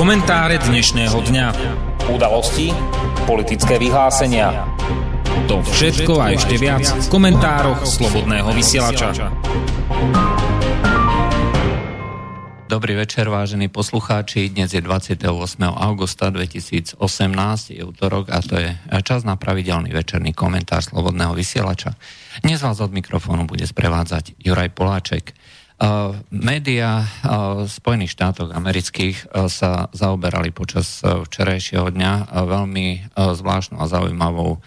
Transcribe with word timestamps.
Komentáre 0.00 0.56
dnešného 0.56 1.12
dňa. 1.12 1.46
Udalosti, 2.08 2.72
politické 3.28 3.76
vyhlásenia. 3.76 4.64
To 5.44 5.60
všetko 5.60 6.16
a 6.16 6.32
ešte 6.32 6.56
viac 6.56 6.88
v 6.88 7.06
komentároch 7.12 7.84
Slobodného 7.84 8.48
vysielača. 8.56 9.28
Dobrý 12.64 12.96
večer, 12.96 13.28
vážení 13.28 13.68
poslucháči. 13.68 14.48
Dnes 14.48 14.72
je 14.72 14.80
28. 14.80 15.20
augusta 15.68 16.32
2018, 16.32 16.96
je 17.68 17.84
útorok 17.84 18.32
a 18.32 18.40
to 18.40 18.56
je 18.56 18.72
čas 19.04 19.28
na 19.28 19.36
pravidelný 19.36 19.92
večerný 19.92 20.32
komentár 20.32 20.80
Slobodného 20.80 21.36
vysielača. 21.36 21.92
Dnes 22.40 22.64
vás 22.64 22.80
od 22.80 22.88
mikrofónu 22.88 23.44
bude 23.44 23.68
sprevádzať 23.68 24.40
Juraj 24.40 24.72
Poláček. 24.72 25.36
Uh, 25.80 26.12
média 26.28 27.00
uh, 27.00 27.64
Spojených 27.64 28.12
štátov 28.12 28.52
amerických 28.52 29.32
uh, 29.32 29.48
sa 29.48 29.88
zaoberali 29.96 30.52
počas 30.52 31.00
včerajšieho 31.00 31.88
dňa 31.96 32.36
veľmi 32.36 33.16
zvláštnou 33.16 33.80
a 33.80 33.88
zaujímavou 33.88 34.60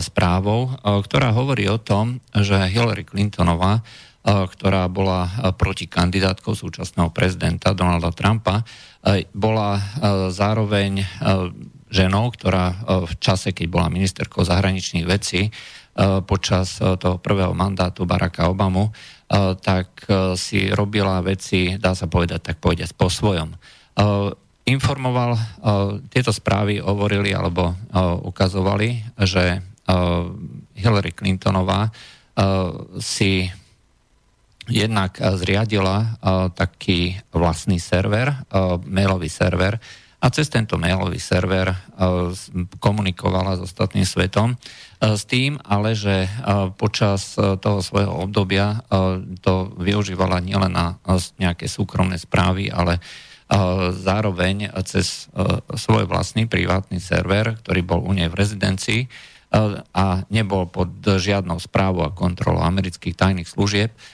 správou, 0.00 0.72
ktorá 0.80 1.36
hovorí 1.36 1.68
o 1.68 1.76
tom, 1.76 2.16
že 2.32 2.56
Hillary 2.72 3.04
Clintonová, 3.04 3.84
ktorá 4.24 4.88
bola 4.88 5.28
protikandidátkou 5.60 6.56
súčasného 6.56 7.12
prezidenta 7.12 7.76
Donalda 7.76 8.08
Trumpa, 8.08 8.64
bola 9.36 9.76
zároveň 10.32 11.04
ženou, 11.92 12.32
ktorá 12.32 12.80
v 13.04 13.12
čase, 13.20 13.52
keď 13.52 13.66
bola 13.68 13.92
ministerkou 13.92 14.40
zahraničných 14.40 15.04
vecí, 15.04 15.52
počas 16.24 16.80
toho 16.80 17.20
prvého 17.20 17.52
mandátu 17.52 18.08
Baracka 18.08 18.48
Obamu, 18.48 18.88
Eh, 18.88 19.13
tak 19.60 20.04
eh, 20.06 20.36
si 20.36 20.70
robila 20.70 21.20
veci, 21.24 21.76
dá 21.80 21.96
sa 21.96 22.06
povedať, 22.06 22.40
tak 22.52 22.56
povedať, 22.60 22.92
po 22.94 23.08
svojom. 23.08 23.54
Eh, 23.54 24.30
informoval, 24.64 25.36
tieto 26.08 26.32
správy 26.32 26.80
hovorili 26.80 27.36
alebo 27.36 27.76
ukazovali, 28.24 29.12
že 29.20 29.60
Hillary 30.72 31.12
Clintonová 31.12 31.92
si 32.96 33.44
jednak 34.64 35.20
zriadila 35.20 36.16
taký 36.56 37.12
vlastný 37.28 37.76
server, 37.76 38.32
mailový 38.88 39.28
server, 39.28 39.76
a 40.24 40.32
cez 40.32 40.48
tento 40.48 40.80
mailový 40.80 41.20
server 41.20 41.76
komunikovala 42.80 43.60
s 43.60 43.68
ostatným 43.68 44.08
svetom 44.08 44.56
E, 45.04 45.20
s 45.20 45.24
tým 45.28 45.60
ale, 45.60 45.92
že 45.92 46.24
e, 46.24 46.28
počas 46.74 47.36
e, 47.36 47.60
toho 47.60 47.84
svojho 47.84 48.24
obdobia 48.24 48.80
to 49.44 49.74
využívala 49.76 50.40
nielen 50.40 50.72
na 50.72 50.96
nejaké 51.36 51.68
súkromné 51.68 52.16
správy, 52.16 52.72
ale 52.72 53.02
zároveň 53.92 54.72
cez 54.88 55.28
svoj 55.76 56.08
vlastný 56.08 56.48
privátny 56.48 56.96
server, 56.96 57.60
ktorý 57.60 57.80
bol 57.84 58.00
u 58.00 58.16
nej 58.16 58.32
v 58.32 58.40
rezidencii 58.40 59.00
a 59.92 60.24
nebol 60.32 60.64
pod 60.66 60.90
žiadnou 61.04 61.60
správou 61.60 62.08
a 62.08 62.14
kontrolou 62.16 62.64
amerických 62.64 63.14
tajných 63.14 63.46
služieb, 63.46 63.92
E, 63.92 64.13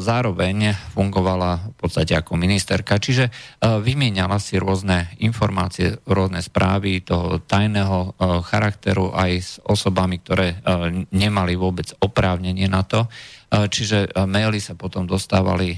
zároveň 0.00 0.72
fungovala 0.96 1.72
v 1.72 1.74
podstate 1.76 2.16
ako 2.16 2.32
ministerka, 2.40 2.96
čiže 2.96 3.28
e, 3.28 3.32
vymieniala 3.60 4.40
si 4.40 4.56
rôzne 4.56 5.12
informácie, 5.20 6.00
rôzne 6.08 6.40
správy 6.40 7.04
toho 7.04 7.44
tajného 7.44 7.98
e, 8.00 8.10
charakteru 8.40 9.12
aj 9.12 9.30
s 9.36 9.52
osobami, 9.60 10.16
ktoré 10.20 10.62
nemali 11.12 11.54
vôbec 11.54 11.92
oprávnenie 12.00 12.66
na 12.66 12.82
to. 12.82 13.06
Čiže 13.50 14.14
maily 14.30 14.62
sa 14.62 14.78
potom 14.78 15.10
dostávali 15.10 15.74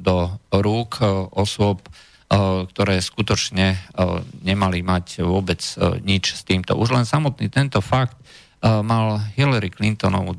do 0.00 0.16
rúk 0.48 1.04
osôb, 1.36 1.84
ktoré 2.72 3.04
skutočne 3.04 3.76
nemali 4.40 4.80
mať 4.80 5.20
vôbec 5.20 5.60
nič 6.00 6.40
s 6.40 6.42
týmto. 6.48 6.72
Už 6.76 6.96
len 6.96 7.04
samotný 7.04 7.52
tento 7.52 7.84
fakt 7.84 8.16
mal 8.62 9.18
Hillary 9.34 9.74
Clintonovú 9.74 10.38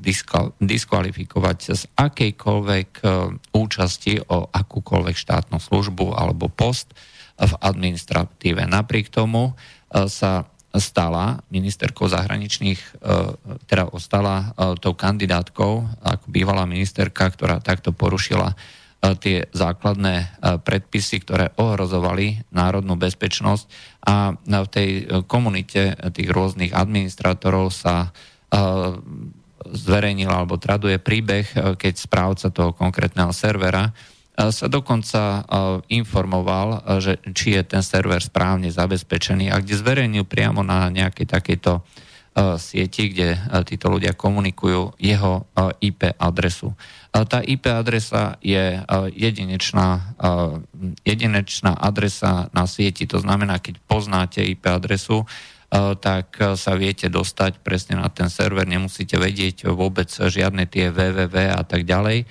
diskvalifikovať 0.64 1.58
z 1.76 1.82
akejkoľvek 1.92 2.90
e, 3.04 3.06
účasti 3.52 4.24
o 4.32 4.48
akúkoľvek 4.48 5.16
štátnu 5.20 5.60
službu 5.60 6.16
alebo 6.16 6.48
post 6.48 6.96
v 7.36 7.52
administratíve. 7.60 8.64
Napriek 8.64 9.12
tomu 9.12 9.52
e, 9.52 10.08
sa 10.08 10.48
stala 10.74 11.38
ministerkou 11.54 12.10
zahraničných, 12.10 13.06
teda 13.70 13.94
ostala 13.94 14.58
tou 14.82 14.98
kandidátkou 14.98 15.86
ako 16.02 16.26
bývalá 16.26 16.66
ministerka, 16.66 17.30
ktorá 17.30 17.62
takto 17.62 17.94
porušila 17.94 18.58
tie 19.20 19.52
základné 19.52 20.40
predpisy, 20.64 21.28
ktoré 21.28 21.52
ohrozovali 21.60 22.48
národnú 22.56 22.96
bezpečnosť. 22.96 23.66
A 24.08 24.32
v 24.40 24.70
tej 24.72 24.90
komunite 25.28 26.00
tých 26.16 26.32
rôznych 26.32 26.72
administrátorov 26.72 27.76
sa 27.76 28.16
zverejnil 29.64 30.32
alebo 30.32 30.56
traduje 30.56 31.04
príbeh, 31.04 31.76
keď 31.76 31.94
správca 32.00 32.48
toho 32.48 32.72
konkrétneho 32.72 33.36
servera 33.36 33.92
sa 34.34 34.66
dokonca 34.66 35.46
informoval, 35.94 36.82
že 36.98 37.22
či 37.38 37.54
je 37.54 37.64
ten 37.70 37.86
server 37.86 38.18
správne 38.18 38.74
zabezpečený 38.74 39.54
a 39.54 39.62
kde 39.62 39.78
zverejnil 39.78 40.26
priamo 40.26 40.66
na 40.66 40.90
nejakej 40.90 41.28
takejto 41.30 41.86
sieti, 42.58 43.14
kde 43.14 43.38
títo 43.70 43.94
ľudia 43.94 44.18
komunikujú 44.18 44.98
jeho 44.98 45.46
IP 45.78 46.18
adresu. 46.18 46.74
Tá 47.14 47.46
IP 47.46 47.70
adresa 47.70 48.42
je 48.42 48.82
jedinečná, 49.14 50.18
jedinečná 51.06 51.78
adresa 51.78 52.50
na 52.50 52.66
sieti, 52.66 53.06
to 53.06 53.22
znamená, 53.22 53.62
keď 53.62 53.78
poznáte 53.86 54.42
IP 54.42 54.66
adresu, 54.66 55.30
tak 56.02 56.38
sa 56.38 56.74
viete 56.78 57.10
dostať 57.10 57.62
presne 57.62 57.98
na 58.02 58.10
ten 58.10 58.30
server, 58.30 58.66
nemusíte 58.66 59.18
vedieť 59.18 59.70
vôbec 59.74 60.10
žiadne 60.10 60.70
tie 60.70 60.94
www 60.94 61.38
a 61.54 61.62
tak 61.62 61.86
ďalej. 61.86 62.26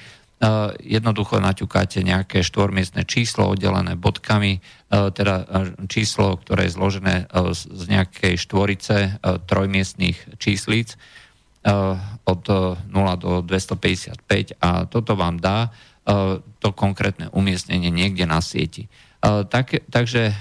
Jednoducho 0.82 1.38
naťukáte 1.38 2.03
nejaké 2.03 2.42
štvormiestne 2.42 3.06
číslo 3.06 3.54
oddelené 3.54 3.94
bodkami, 3.94 4.58
teda 4.91 5.47
číslo, 5.86 6.34
ktoré 6.42 6.66
je 6.66 6.75
zložené 6.75 7.30
z 7.54 7.82
nejakej 7.86 8.34
štvorice 8.42 9.22
trojmiestných 9.22 10.42
číslic 10.42 10.98
od 12.26 12.42
0 12.42 12.82
do 13.22 13.47
255 13.47 14.58
a 14.58 14.91
toto 14.91 15.14
vám 15.14 15.38
dá 15.38 15.70
to 16.58 16.69
konkrétne 16.75 17.31
umiestnenie 17.31 17.94
niekde 17.94 18.26
na 18.26 18.42
sieti. 18.42 18.91
Tak, 19.22 19.86
takže 19.86 20.34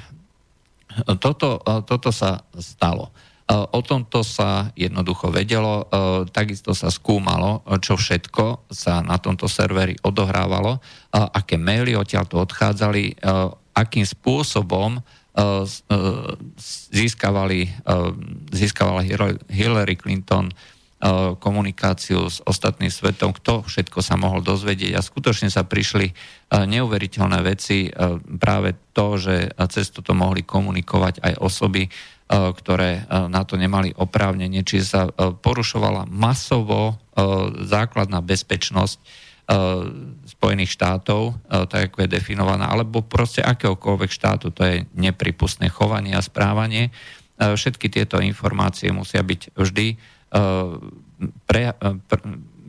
toto, 1.22 1.62
toto 1.86 2.10
sa 2.10 2.42
stalo. 2.58 3.14
O 3.50 3.80
tomto 3.84 4.24
sa 4.24 4.72
jednoducho 4.78 5.28
vedelo, 5.34 5.90
takisto 6.32 6.72
sa 6.72 6.88
skúmalo, 6.88 7.66
čo 7.84 8.00
všetko 8.00 8.70
sa 8.72 9.04
na 9.04 9.20
tomto 9.20 9.50
serveri 9.50 9.98
odohrávalo, 10.06 10.80
aké 11.12 11.60
maily 11.60 11.98
odtiaľto 11.98 12.40
odchádzali, 12.40 13.20
akým 13.76 14.08
spôsobom 14.08 15.04
získavali, 16.92 17.72
získavala 18.52 19.02
Hillary 19.48 19.96
Clinton 19.96 20.52
komunikáciu 21.42 22.30
s 22.30 22.46
ostatným 22.46 22.94
svetom, 22.94 23.34
kto 23.34 23.66
všetko 23.66 24.06
sa 24.06 24.22
mohol 24.22 24.46
dozvedieť. 24.46 24.94
A 24.94 25.02
skutočne 25.02 25.50
sa 25.50 25.66
prišli 25.66 26.14
neuveriteľné 26.54 27.40
veci, 27.42 27.90
práve 28.38 28.78
to, 28.94 29.18
že 29.18 29.50
cez 29.74 29.90
toto 29.90 30.14
mohli 30.14 30.46
komunikovať 30.46 31.26
aj 31.26 31.34
osoby, 31.42 31.90
ktoré 32.32 33.10
na 33.10 33.42
to 33.44 33.58
nemali 33.58 33.92
oprávnenie, 33.98 34.62
čiže 34.62 34.86
sa 34.86 35.10
porušovala 35.36 36.06
masovo 36.06 37.02
základná 37.66 38.22
bezpečnosť 38.22 39.28
Spojených 40.32 40.72
štátov, 40.72 41.36
tak 41.68 41.92
ako 41.92 42.08
je 42.08 42.14
definovaná, 42.14 42.72
alebo 42.72 43.04
proste 43.04 43.44
akéhokoľvek 43.44 44.12
štátu, 44.14 44.54
to 44.56 44.64
je 44.64 44.88
nepripustné 44.96 45.68
chovanie 45.68 46.16
a 46.16 46.24
správanie. 46.24 46.94
Všetky 47.36 47.90
tieto 47.92 48.22
informácie 48.22 48.94
musia 48.94 49.20
byť 49.26 49.58
vždy 49.58 50.00
pre, 50.32 51.64
pre, 52.08 52.20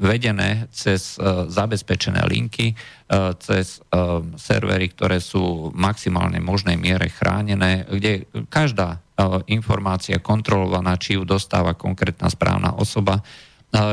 vedené 0.02 0.66
cez 0.74 1.14
uh, 1.14 1.46
zabezpečené 1.46 2.26
linky, 2.26 2.74
cez 3.38 3.84
servery, 4.40 4.88
ktoré 4.88 5.20
sú 5.20 5.68
v 5.68 5.76
maximálnej 5.76 6.40
možnej 6.40 6.80
miere 6.80 7.12
chránené, 7.12 7.84
kde 7.84 8.24
každá 8.48 9.04
informácia 9.52 10.16
kontrolovaná, 10.16 10.96
či 10.96 11.20
ju 11.20 11.28
dostáva 11.28 11.76
konkrétna 11.76 12.32
správna 12.32 12.72
osoba, 12.72 13.20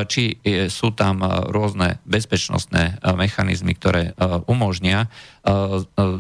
či 0.08 0.40
sú 0.72 0.96
tam 0.96 1.20
rôzne 1.52 2.00
bezpečnostné 2.08 3.04
mechanizmy, 3.20 3.76
ktoré 3.76 4.16
umožnia 4.48 5.12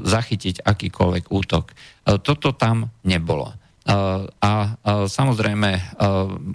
zachytiť 0.03 0.67
akýkoľvek 0.67 1.31
útok. 1.31 1.71
Toto 2.19 2.51
tam 2.51 2.91
nebolo. 3.07 3.55
A 3.89 4.53
samozrejme 5.09 5.97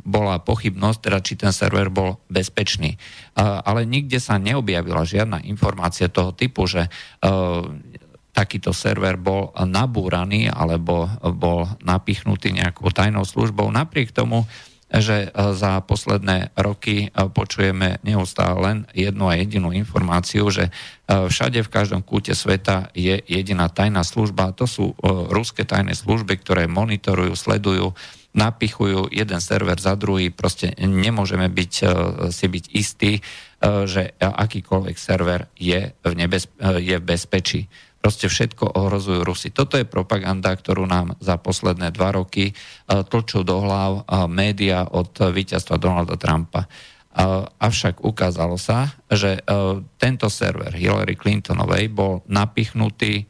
bola 0.06 0.38
pochybnosť, 0.38 0.98
teda 1.02 1.18
či 1.18 1.34
ten 1.34 1.50
server 1.50 1.90
bol 1.90 2.22
bezpečný. 2.30 2.94
Ale 3.42 3.82
nikde 3.82 4.22
sa 4.22 4.38
neobjavila 4.38 5.02
žiadna 5.02 5.42
informácia 5.42 6.06
toho 6.06 6.30
typu, 6.30 6.70
že 6.70 6.86
takýto 8.34 8.70
server 8.70 9.18
bol 9.18 9.50
nabúraný 9.54 10.46
alebo 10.50 11.10
bol 11.34 11.66
napichnutý 11.82 12.54
nejakou 12.54 12.90
tajnou 12.94 13.26
službou. 13.26 13.66
Napriek 13.70 14.14
tomu, 14.14 14.46
že 14.94 15.34
za 15.34 15.82
posledné 15.82 16.54
roky 16.54 17.10
počujeme 17.14 17.98
neustále 18.06 18.56
len 18.62 18.78
jednu 18.94 19.26
a 19.26 19.34
jedinú 19.34 19.74
informáciu, 19.74 20.46
že 20.54 20.70
všade 21.08 21.66
v 21.66 21.72
každom 21.72 22.00
kúte 22.06 22.36
sveta 22.36 22.94
je 22.94 23.18
jediná 23.26 23.66
tajná 23.66 24.06
služba. 24.06 24.54
To 24.54 24.70
sú 24.70 24.94
ruské 25.34 25.66
tajné 25.66 25.98
služby, 25.98 26.38
ktoré 26.38 26.70
monitorujú, 26.70 27.34
sledujú 27.34 27.96
napichujú 28.34 29.14
jeden 29.14 29.38
server 29.38 29.78
za 29.78 29.94
druhý, 29.94 30.34
proste 30.34 30.74
nemôžeme 30.82 31.46
byť, 31.46 31.72
si 32.34 32.46
byť 32.50 32.64
istí, 32.74 33.22
že 33.62 34.10
akýkoľvek 34.18 34.96
server 34.98 35.46
je 35.54 35.94
v, 35.94 36.12
nebez, 36.18 36.50
je 36.58 36.98
v 36.98 37.04
bezpečí. 37.06 37.70
Proste 38.04 38.28
všetko 38.28 38.76
ohrozujú 38.76 39.24
Rusy. 39.24 39.48
Toto 39.48 39.80
je 39.80 39.88
propaganda, 39.88 40.52
ktorú 40.52 40.84
nám 40.84 41.16
za 41.24 41.40
posledné 41.40 41.88
dva 41.88 42.12
roky 42.12 42.52
tlčú 42.84 43.40
do 43.48 43.64
hlav 43.64 44.04
média 44.28 44.84
od 44.84 45.32
víťazstva 45.32 45.80
Donalda 45.80 46.20
Trumpa. 46.20 46.68
Avšak 47.56 48.04
ukázalo 48.04 48.60
sa, 48.60 48.92
že 49.08 49.40
tento 49.96 50.28
server 50.28 50.76
Hillary 50.76 51.16
Clintonovej 51.16 51.88
bol 51.88 52.20
napichnutý 52.28 53.24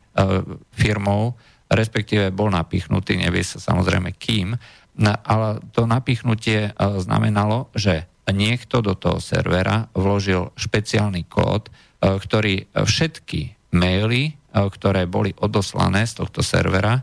firmou, 0.75 1.39
respektíve 1.71 2.35
bol 2.35 2.51
napichnutý, 2.51 3.15
nevie 3.15 3.47
sa 3.47 3.63
samozrejme 3.63 4.11
kým, 4.19 4.59
ale 5.07 5.63
to 5.71 5.87
napichnutie 5.87 6.75
znamenalo, 6.99 7.71
že 7.79 8.11
niekto 8.27 8.83
do 8.83 8.99
toho 8.99 9.23
servera 9.23 9.87
vložil 9.95 10.51
špeciálny 10.59 11.31
kód, 11.31 11.71
ktorý 12.03 12.67
všetky 12.75 13.71
maily 13.71 14.35
E, 14.35 14.44
ktoré 14.55 15.11
boli 15.11 15.35
odoslané 15.43 16.07
z 16.07 16.23
tohto 16.23 16.41
servera, 16.47 17.03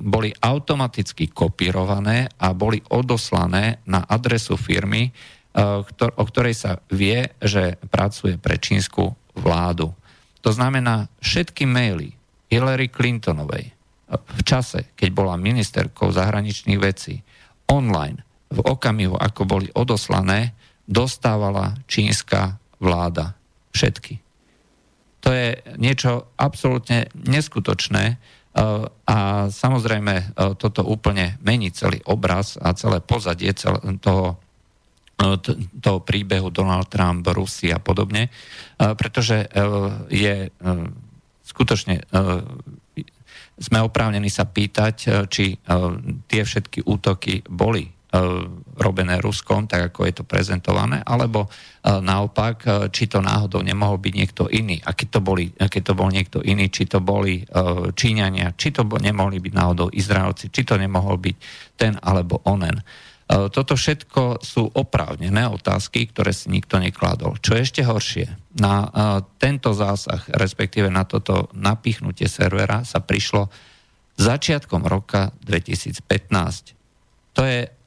boli 0.00 0.32
automaticky 0.32 1.28
kopírované 1.28 2.32
a 2.40 2.56
boli 2.56 2.80
odoslané 2.88 3.84
na 3.84 4.00
adresu 4.08 4.56
firmy, 4.56 5.08
e, 5.08 5.10
o 6.16 6.24
ktorej 6.24 6.54
sa 6.56 6.80
vie, 6.88 7.28
že 7.36 7.76
pracuje 7.92 8.40
pre 8.40 8.56
čínsku 8.56 9.12
vládu. 9.36 9.92
To 10.40 10.50
znamená, 10.50 11.12
všetky 11.20 11.68
maily 11.68 12.16
Hillary 12.48 12.88
Clintonovej 12.88 13.76
v 14.08 14.40
čase, 14.40 14.88
keď 14.96 15.08
bola 15.12 15.36
ministerkou 15.36 16.08
zahraničných 16.08 16.80
vecí, 16.80 17.20
online, 17.68 18.24
v 18.48 18.64
okamihu, 18.64 19.12
ako 19.12 19.44
boli 19.44 19.68
odoslané, 19.76 20.56
dostávala 20.88 21.76
čínska 21.84 22.56
vláda. 22.80 23.36
Všetky 23.76 24.27
to 25.20 25.34
je 25.34 25.48
niečo 25.76 26.30
absolútne 26.38 27.10
neskutočné 27.14 28.04
uh, 28.14 28.86
a 29.08 29.18
samozrejme 29.50 30.14
uh, 30.14 30.54
toto 30.54 30.86
úplne 30.86 31.36
mení 31.42 31.74
celý 31.74 31.98
obraz 32.06 32.56
a 32.58 32.74
celé 32.74 33.02
pozadie 33.02 33.50
toho, 33.54 34.38
uh, 35.18 35.36
toho 35.82 35.98
príbehu 36.02 36.54
Donald 36.54 36.86
Trump, 36.86 37.26
Rusi 37.26 37.74
a 37.74 37.82
podobne, 37.82 38.30
pretože 38.78 39.50
je 40.06 40.54
skutočne 41.42 42.06
sme 43.58 43.78
oprávnení 43.82 44.30
sa 44.30 44.46
pýtať, 44.46 45.26
či 45.26 45.58
tie 46.30 46.42
všetky 46.46 46.86
útoky 46.86 47.42
boli 47.50 47.90
E, 47.90 47.97
robené 48.78 49.20
Ruskom, 49.20 49.68
tak 49.68 49.92
ako 49.92 50.08
je 50.08 50.14
to 50.16 50.24
prezentované, 50.24 51.04
alebo 51.04 51.44
e, 51.44 51.48
naopak, 52.00 52.56
e, 52.64 52.68
či 52.88 53.04
to 53.04 53.20
náhodou 53.20 53.60
nemohol 53.60 54.00
byť 54.00 54.14
niekto 54.16 54.48
iný. 54.48 54.80
A 54.80 54.96
keď 54.96 55.08
to, 55.12 55.20
boli, 55.20 55.52
keď 55.52 55.82
to 55.92 55.94
bol 55.94 56.08
niekto 56.08 56.40
iný, 56.40 56.72
či 56.72 56.88
to 56.88 57.04
boli 57.04 57.44
Číňania, 57.92 58.56
či 58.56 58.72
to 58.72 58.88
nemohli 58.88 59.44
byť 59.44 59.52
náhodou 59.52 59.92
Izraelci, 59.92 60.48
či 60.48 60.64
to 60.64 60.80
nemohol 60.80 61.20
byť 61.20 61.36
ten 61.76 62.00
alebo 62.00 62.40
onen. 62.48 62.80
Toto 63.28 63.76
všetko 63.76 64.40
sú 64.40 64.72
oprávnené 64.72 65.44
otázky, 65.52 66.08
ktoré 66.08 66.32
si 66.32 66.48
nikto 66.48 66.80
nekladol. 66.80 67.36
Čo 67.36 67.60
je 67.60 67.64
ešte 67.68 67.82
horšie, 67.84 68.56
na 68.56 68.88
tento 69.36 69.76
zásah, 69.76 70.24
respektíve 70.32 70.88
na 70.88 71.04
toto 71.04 71.52
napichnutie 71.52 72.24
servera 72.24 72.88
sa 72.88 73.04
prišlo 73.04 73.52
začiatkom 74.16 74.88
roka 74.88 75.36
2015. 75.44 76.72
To 77.36 77.44
je 77.44 77.77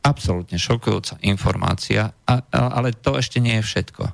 absolútne 0.00 0.56
šokujúca 0.56 1.20
informácia, 1.24 2.12
a, 2.24 2.34
ale 2.52 2.96
to 2.96 3.20
ešte 3.20 3.38
nie 3.40 3.60
je 3.60 3.66
všetko. 3.66 4.04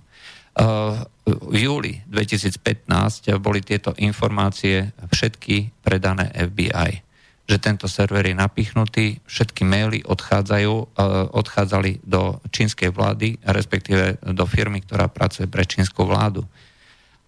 V 1.26 1.56
júli 1.58 2.00
2015 2.08 3.28
boli 3.38 3.60
tieto 3.60 3.92
informácie 4.00 4.94
všetky 5.12 5.84
predané 5.84 6.32
FBI, 6.32 7.04
že 7.46 7.56
tento 7.60 7.86
server 7.86 8.24
je 8.24 8.34
napichnutý, 8.34 9.20
všetky 9.28 9.62
maily 9.68 10.00
odchádzajú, 10.02 10.98
odchádzali 11.36 12.02
do 12.02 12.40
čínskej 12.50 12.88
vlády, 12.88 13.36
respektíve 13.44 14.18
do 14.32 14.48
firmy, 14.48 14.80
ktorá 14.80 15.12
pracuje 15.12 15.46
pre 15.46 15.68
čínsku 15.68 16.02
vládu. 16.08 16.42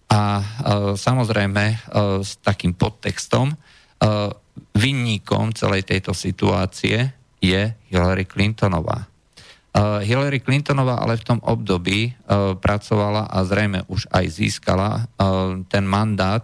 A 0.09 0.41
samozrejme 0.97 1.85
s 2.25 2.41
takým 2.41 2.73
podtextom, 2.73 3.53
vinníkom 4.73 5.53
celej 5.53 5.85
tejto 5.85 6.17
situácie 6.17 7.13
je 7.39 7.73
Hillary 7.91 8.27
Clintonová. 8.27 9.07
Uh, 9.69 10.01
Hillary 10.01 10.41
Clintonová 10.41 10.97
ale 10.97 11.15
v 11.15 11.23
tom 11.23 11.39
období 11.45 12.11
uh, 12.11 12.57
pracovala 12.57 13.29
a 13.29 13.45
zrejme 13.45 13.85
už 13.85 14.09
aj 14.09 14.25
získala 14.27 15.05
uh, 15.05 15.61
ten 15.69 15.85
mandát, 15.85 16.41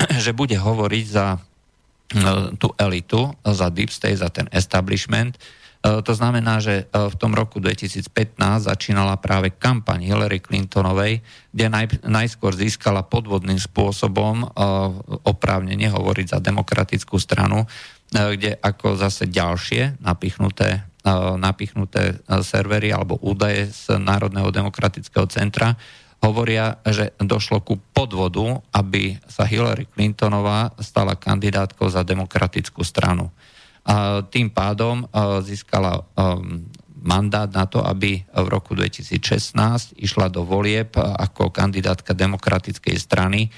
že 0.24 0.32
bude 0.32 0.56
hovoriť 0.56 1.06
za 1.06 1.38
tú 2.58 2.74
elitu, 2.74 3.30
za 3.46 3.70
deep 3.70 3.86
state, 3.94 4.18
za 4.18 4.26
ten 4.26 4.50
establishment. 4.50 5.38
To 5.78 6.10
znamená, 6.10 6.58
že 6.58 6.90
v 6.90 7.14
tom 7.14 7.38
roku 7.38 7.62
2015 7.62 8.10
začínala 8.66 9.14
práve 9.14 9.54
kampaň 9.54 10.10
Hillary 10.10 10.42
Clintonovej, 10.42 11.22
kde 11.54 11.66
naj, 11.70 12.02
najskôr 12.02 12.50
získala 12.58 13.06
podvodným 13.06 13.62
spôsobom 13.62 14.42
oprávnenie 15.22 15.86
hovoriť 15.86 16.34
za 16.34 16.38
demokratickú 16.42 17.14
stranu, 17.22 17.62
kde 18.10 18.58
ako 18.58 18.98
zase 18.98 19.30
ďalšie 19.30 20.02
napichnuté, 20.02 20.82
e, 21.06 21.12
napichnuté 21.38 22.18
e, 22.18 22.42
servery 22.42 22.90
alebo 22.90 23.22
údaje 23.22 23.70
z 23.70 24.02
Národného 24.02 24.50
demokratického 24.50 25.30
centra 25.30 25.78
hovoria, 26.20 26.76
že 26.84 27.16
došlo 27.16 27.64
ku 27.64 27.80
podvodu, 27.96 28.60
aby 28.76 29.16
sa 29.24 29.48
Hillary 29.48 29.88
Clintonová 29.88 30.68
stala 30.76 31.16
kandidátkou 31.16 31.88
za 31.88 32.04
demokratickú 32.04 32.84
stranu. 32.84 33.32
A 33.88 34.20
tým 34.28 34.52
pádom 34.52 35.08
získala 35.40 36.04
mandát 37.00 37.48
na 37.48 37.64
to, 37.64 37.80
aby 37.80 38.20
v 38.28 38.46
roku 38.52 38.76
2016 38.76 39.96
išla 39.96 40.28
do 40.28 40.44
volieb 40.44 40.92
ako 41.00 41.48
kandidátka 41.48 42.12
demokratickej 42.12 42.96
strany 43.00 43.48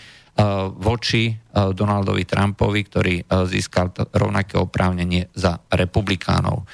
voči 0.80 1.36
Donaldovi 1.52 2.24
Trumpovi, 2.24 2.80
ktorý 2.88 3.14
získal 3.46 3.92
rovnaké 4.16 4.56
oprávnenie 4.56 5.28
za 5.36 5.60
republikánov. 5.68 6.64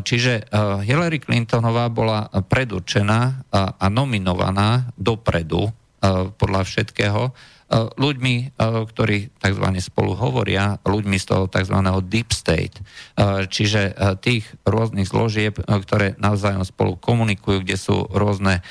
Čiže 0.00 0.48
Hillary 0.88 1.20
Clintonová 1.20 1.92
bola 1.92 2.24
predurčená 2.32 3.44
a 3.52 3.86
nominovaná 3.92 4.88
dopredu 4.96 5.68
podľa 6.40 6.62
všetkého 6.64 7.36
ľuďmi, 8.00 8.56
ktorí 8.64 9.28
tzv. 9.36 9.66
spolu 9.84 10.16
hovoria, 10.16 10.80
ľuďmi 10.88 11.20
z 11.20 11.26
toho 11.28 11.44
tzv. 11.52 11.76
deep 12.08 12.32
state, 12.32 12.80
čiže 13.52 13.92
tých 14.24 14.48
rôznych 14.64 15.04
zložieb, 15.04 15.60
ktoré 15.60 16.16
navzájom 16.16 16.64
spolu 16.64 16.96
komunikujú, 16.96 17.60
kde 17.60 17.76
sú 17.76 18.08
rôzne 18.08 18.64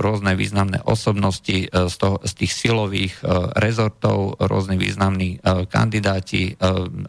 rôzne 0.00 0.32
významné 0.32 0.80
osobnosti 0.88 1.68
z, 1.68 1.94
toho, 2.00 2.16
z 2.24 2.32
tých 2.32 2.52
silových 2.56 3.14
rezortov, 3.60 4.40
rôzne 4.40 4.80
významní 4.80 5.44
kandidáti, 5.68 6.56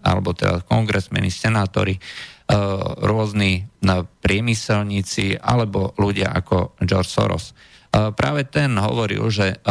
alebo 0.04 0.36
teda 0.36 0.68
kongresmeni, 0.68 1.32
senátori, 1.32 1.96
rôzni 3.00 3.64
priemyselníci 4.20 5.40
alebo 5.40 5.96
ľudia 5.96 6.36
ako 6.36 6.76
George 6.84 7.08
Soros. 7.08 7.56
Práve 7.94 8.44
ten 8.52 8.76
hovoril, 8.76 9.24
že 9.32 9.64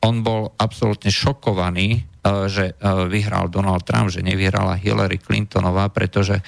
on 0.00 0.24
bol 0.24 0.56
absolútne 0.56 1.12
šokovaný, 1.12 2.08
že 2.48 2.72
vyhral 3.12 3.52
Donald 3.52 3.84
Trump, 3.84 4.08
že 4.08 4.24
nevyhrala 4.24 4.80
Hillary 4.80 5.20
Clintonová, 5.20 5.92
pretože 5.92 6.40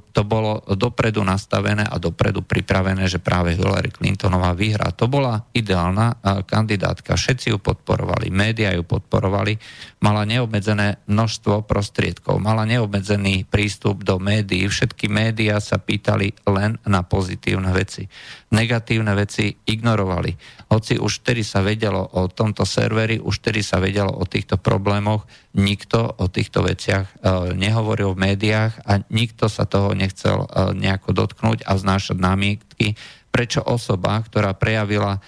to 0.00 0.22
bolo 0.24 0.64
dopredu 0.64 1.20
nastavené 1.20 1.84
a 1.84 2.00
dopredu 2.00 2.40
pripravené, 2.40 3.04
že 3.04 3.20
práve 3.20 3.52
Hillary 3.52 3.92
Clintonová 3.92 4.56
vyhrá. 4.56 4.88
To 4.96 5.12
bola 5.12 5.44
ideálna 5.52 6.16
kandidátka. 6.48 7.20
Všetci 7.20 7.52
ju 7.52 7.60
podporovali, 7.60 8.32
médiá 8.32 8.72
ju 8.72 8.80
podporovali, 8.80 9.60
mala 10.00 10.24
neobmedzené 10.24 11.04
množstvo 11.04 11.68
prostriedkov, 11.68 12.40
mala 12.40 12.64
neobmedzený 12.64 13.44
prístup 13.44 14.08
do 14.08 14.16
médií. 14.16 14.64
Všetky 14.64 15.12
médiá 15.12 15.60
sa 15.60 15.76
pýtali 15.76 16.32
len 16.48 16.80
na 16.88 17.04
pozitívne 17.04 17.68
veci. 17.76 18.08
Negatívne 18.48 19.12
veci 19.12 19.52
ignorovali. 19.52 20.32
Hoci 20.72 20.96
už 20.96 21.20
vtedy 21.20 21.44
sa 21.44 21.60
vedelo 21.60 22.00
o 22.16 22.28
tomto 22.32 22.64
serveri, 22.64 23.20
už 23.20 23.44
vtedy 23.44 23.60
sa 23.60 23.76
vedelo 23.80 24.16
o 24.16 24.24
týchto 24.24 24.56
problémoch, 24.56 25.28
nikto 25.58 26.14
o 26.22 26.30
týchto 26.30 26.62
veciach 26.62 27.06
e, 27.10 27.14
nehovoril 27.58 28.14
v 28.14 28.32
médiách 28.32 28.78
a 28.86 29.02
nikto 29.10 29.50
sa 29.50 29.66
toho 29.66 29.90
nechcel 29.92 30.46
e, 30.46 30.78
nejako 30.78 31.10
dotknúť 31.10 31.66
a 31.66 31.74
vznášať 31.74 32.14
námietky, 32.14 32.94
prečo 33.34 33.60
osoba, 33.66 34.22
ktorá 34.22 34.54
prejavila 34.54 35.18
e, 35.18 35.20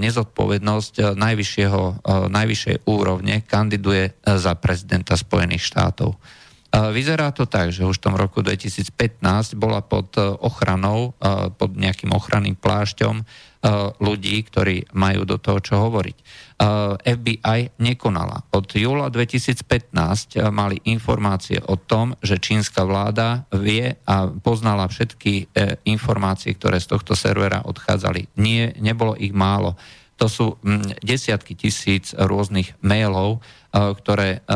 nezodpovednosť 0.00 1.12
najvyššieho, 1.14 2.08
najvyššej 2.32 2.76
úrovne, 2.88 3.44
kandiduje 3.44 4.16
za 4.24 4.56
prezidenta 4.56 5.14
Spojených 5.20 5.68
štátov. 5.68 6.16
Vyzerá 6.76 7.32
to 7.32 7.48
tak, 7.48 7.72
že 7.72 7.88
už 7.88 8.02
v 8.02 8.04
tom 8.04 8.16
roku 8.18 8.44
2015 8.44 8.92
bola 9.56 9.80
pod 9.80 10.12
ochranou, 10.44 11.16
pod 11.56 11.70
nejakým 11.72 12.12
ochranným 12.12 12.58
plášťom 12.58 13.24
ľudí, 13.98 14.46
ktorí 14.46 14.94
majú 14.94 15.26
do 15.26 15.42
toho 15.42 15.58
čo 15.58 15.82
hovoriť. 15.82 16.16
FBI 17.02 17.82
nekonala. 17.82 18.46
Od 18.54 18.64
júla 18.70 19.10
2015 19.10 20.38
mali 20.54 20.78
informácie 20.86 21.58
o 21.66 21.74
tom, 21.74 22.14
že 22.22 22.38
čínska 22.38 22.86
vláda 22.86 23.42
vie 23.50 23.98
a 24.06 24.30
poznala 24.30 24.86
všetky 24.86 25.50
informácie, 25.90 26.54
ktoré 26.54 26.78
z 26.78 26.94
tohto 26.94 27.18
servera 27.18 27.66
odchádzali. 27.66 28.38
Nie, 28.38 28.70
nebolo 28.78 29.18
ich 29.18 29.34
málo. 29.34 29.74
To 30.16 30.30
sú 30.32 30.56
desiatky 31.04 31.58
tisíc 31.58 32.16
rôznych 32.16 32.72
mailov, 32.80 33.44
ktoré 33.74 34.46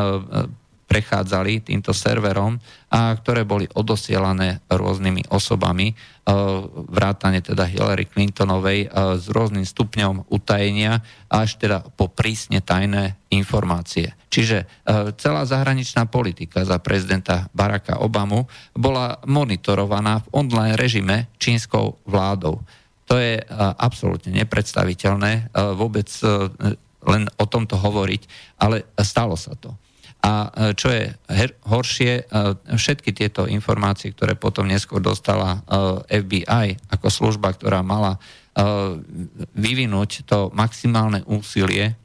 prechádzali 0.89 1.63
týmto 1.63 1.93
serverom 1.93 2.57
a 2.91 3.15
ktoré 3.15 3.47
boli 3.47 3.71
odosielané 3.71 4.59
rôznymi 4.67 5.31
osobami, 5.31 5.95
e, 5.95 5.95
vrátane 6.91 7.39
teda 7.39 7.63
Hillary 7.63 8.03
Clintonovej 8.03 8.79
e, 8.83 8.87
s 9.15 9.31
rôznym 9.31 9.63
stupňom 9.63 10.27
utajenia 10.27 10.99
až 11.31 11.55
teda 11.55 11.87
po 11.95 12.11
prísne 12.11 12.59
tajné 12.59 13.15
informácie. 13.31 14.11
Čiže 14.27 14.57
e, 14.59 14.65
celá 15.15 15.47
zahraničná 15.47 16.03
politika 16.11 16.67
za 16.67 16.83
prezidenta 16.83 17.47
Baracka 17.55 18.03
Obamu 18.03 18.51
bola 18.75 19.23
monitorovaná 19.23 20.19
v 20.27 20.43
online 20.43 20.75
režime 20.75 21.31
čínskou 21.39 21.95
vládou. 22.03 22.59
To 23.07 23.19
je 23.19 23.43
absolútne 23.75 24.31
nepredstaviteľné 24.31 25.51
vôbec 25.75 26.07
len 27.03 27.27
o 27.35 27.43
tomto 27.43 27.75
hovoriť, 27.75 28.21
ale 28.55 28.87
stalo 29.03 29.35
sa 29.35 29.51
to. 29.59 29.75
A 30.21 30.53
e, 30.53 30.77
čo 30.77 30.93
je 30.93 31.09
horšie, 31.65 32.11
e, 32.13 32.23
všetky 32.77 33.09
tieto 33.09 33.49
informácie, 33.49 34.13
ktoré 34.13 34.37
potom 34.37 34.69
neskôr 34.69 35.01
dostala 35.01 35.65
e, 35.65 36.21
FBI 36.21 36.93
ako 36.93 37.07
služba, 37.09 37.53
ktorá 37.57 37.81
mala 37.81 38.21
vyvinúť 39.55 40.27
to 40.27 40.51
maximálne 40.51 41.23
úsilie, 41.23 41.95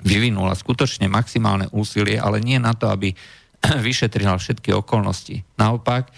vyvinula 0.00 0.56
skutočne 0.56 1.04
maximálne 1.04 1.68
úsilie, 1.68 2.16
ale 2.16 2.40
nie 2.40 2.56
na 2.56 2.72
to, 2.72 2.88
aby 2.88 3.12
vyšetrila 3.86 4.40
všetky 4.40 4.72
okolnosti. 4.72 5.44
Naopak, 5.60 6.08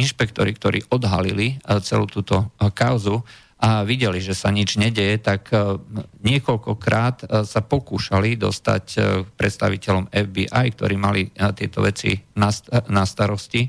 inšpektori, 0.00 0.56
ktorí 0.56 0.78
odhalili 0.88 1.60
celú 1.84 2.08
túto 2.08 2.56
kauzu, 2.72 3.20
a 3.64 3.80
videli, 3.80 4.20
že 4.20 4.36
sa 4.36 4.52
nič 4.52 4.76
nedeje, 4.76 5.16
tak 5.24 5.48
e, 5.48 5.80
niekoľkokrát 6.20 7.16
e, 7.24 7.26
sa 7.48 7.64
pokúšali 7.64 8.36
dostať 8.36 8.84
e, 8.92 8.98
predstaviteľom 9.24 10.12
FBI, 10.12 10.66
ktorí 10.76 10.94
mali 11.00 11.32
tieto 11.32 11.80
veci 11.80 12.12
na 12.36 13.04
starosti 13.08 13.64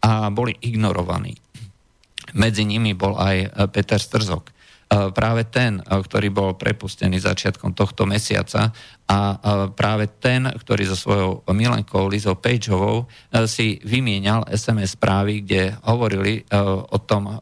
a 0.00 0.32
boli 0.32 0.56
ignorovaní. 0.64 1.36
Medzi 2.40 2.64
nimi 2.64 2.96
bol 2.96 3.20
aj 3.20 3.68
Peter 3.68 4.00
Strzok. 4.00 4.48
Práve 4.90 5.48
ten, 5.48 5.80
ktorý 5.80 6.28
bol 6.30 6.50
prepustený 6.54 7.18
začiatkom 7.18 7.72
tohto 7.72 8.06
mesiaca 8.06 8.70
a 9.04 9.18
práve 9.74 10.08
ten, 10.20 10.48
ktorý 10.48 10.88
so 10.88 10.96
svojou 10.96 11.30
milenkou 11.52 12.08
Lizou 12.08 12.36
Pageovou 12.38 13.04
si 13.44 13.80
vymienial 13.84 14.48
SMS 14.48 14.96
správy, 14.96 15.44
kde 15.44 15.76
hovorili 15.84 16.44
o 16.88 16.98
tom, 17.02 17.40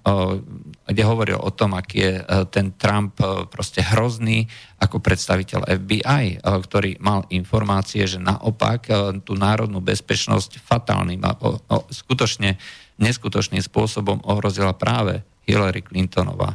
kde 0.93 1.03
hovoril 1.09 1.39
o 1.41 1.51
tom, 1.55 1.73
aký 1.73 1.99
je 2.05 2.15
e, 2.21 2.25
ten 2.53 2.77
Trump 2.77 3.17
e, 3.23 3.49
proste 3.49 3.81
hrozný 3.81 4.45
ako 4.83 5.01
predstaviteľ 5.01 5.65
FBI, 5.81 6.25
e, 6.27 6.37
ktorý 6.43 7.01
mal 7.01 7.25
informácie, 7.33 8.05
že 8.05 8.21
naopak 8.21 8.91
tú 9.25 9.33
národnú 9.39 9.81
bezpečnosť 9.81 10.61
fatálnym 10.61 11.23
a 11.25 11.33
skutočne 11.89 12.61
neskutočným 13.01 13.65
spôsobom 13.65 14.21
ohrozila 14.29 14.77
práve 14.77 15.25
Hillary 15.49 15.83
Clintonová. 15.83 16.55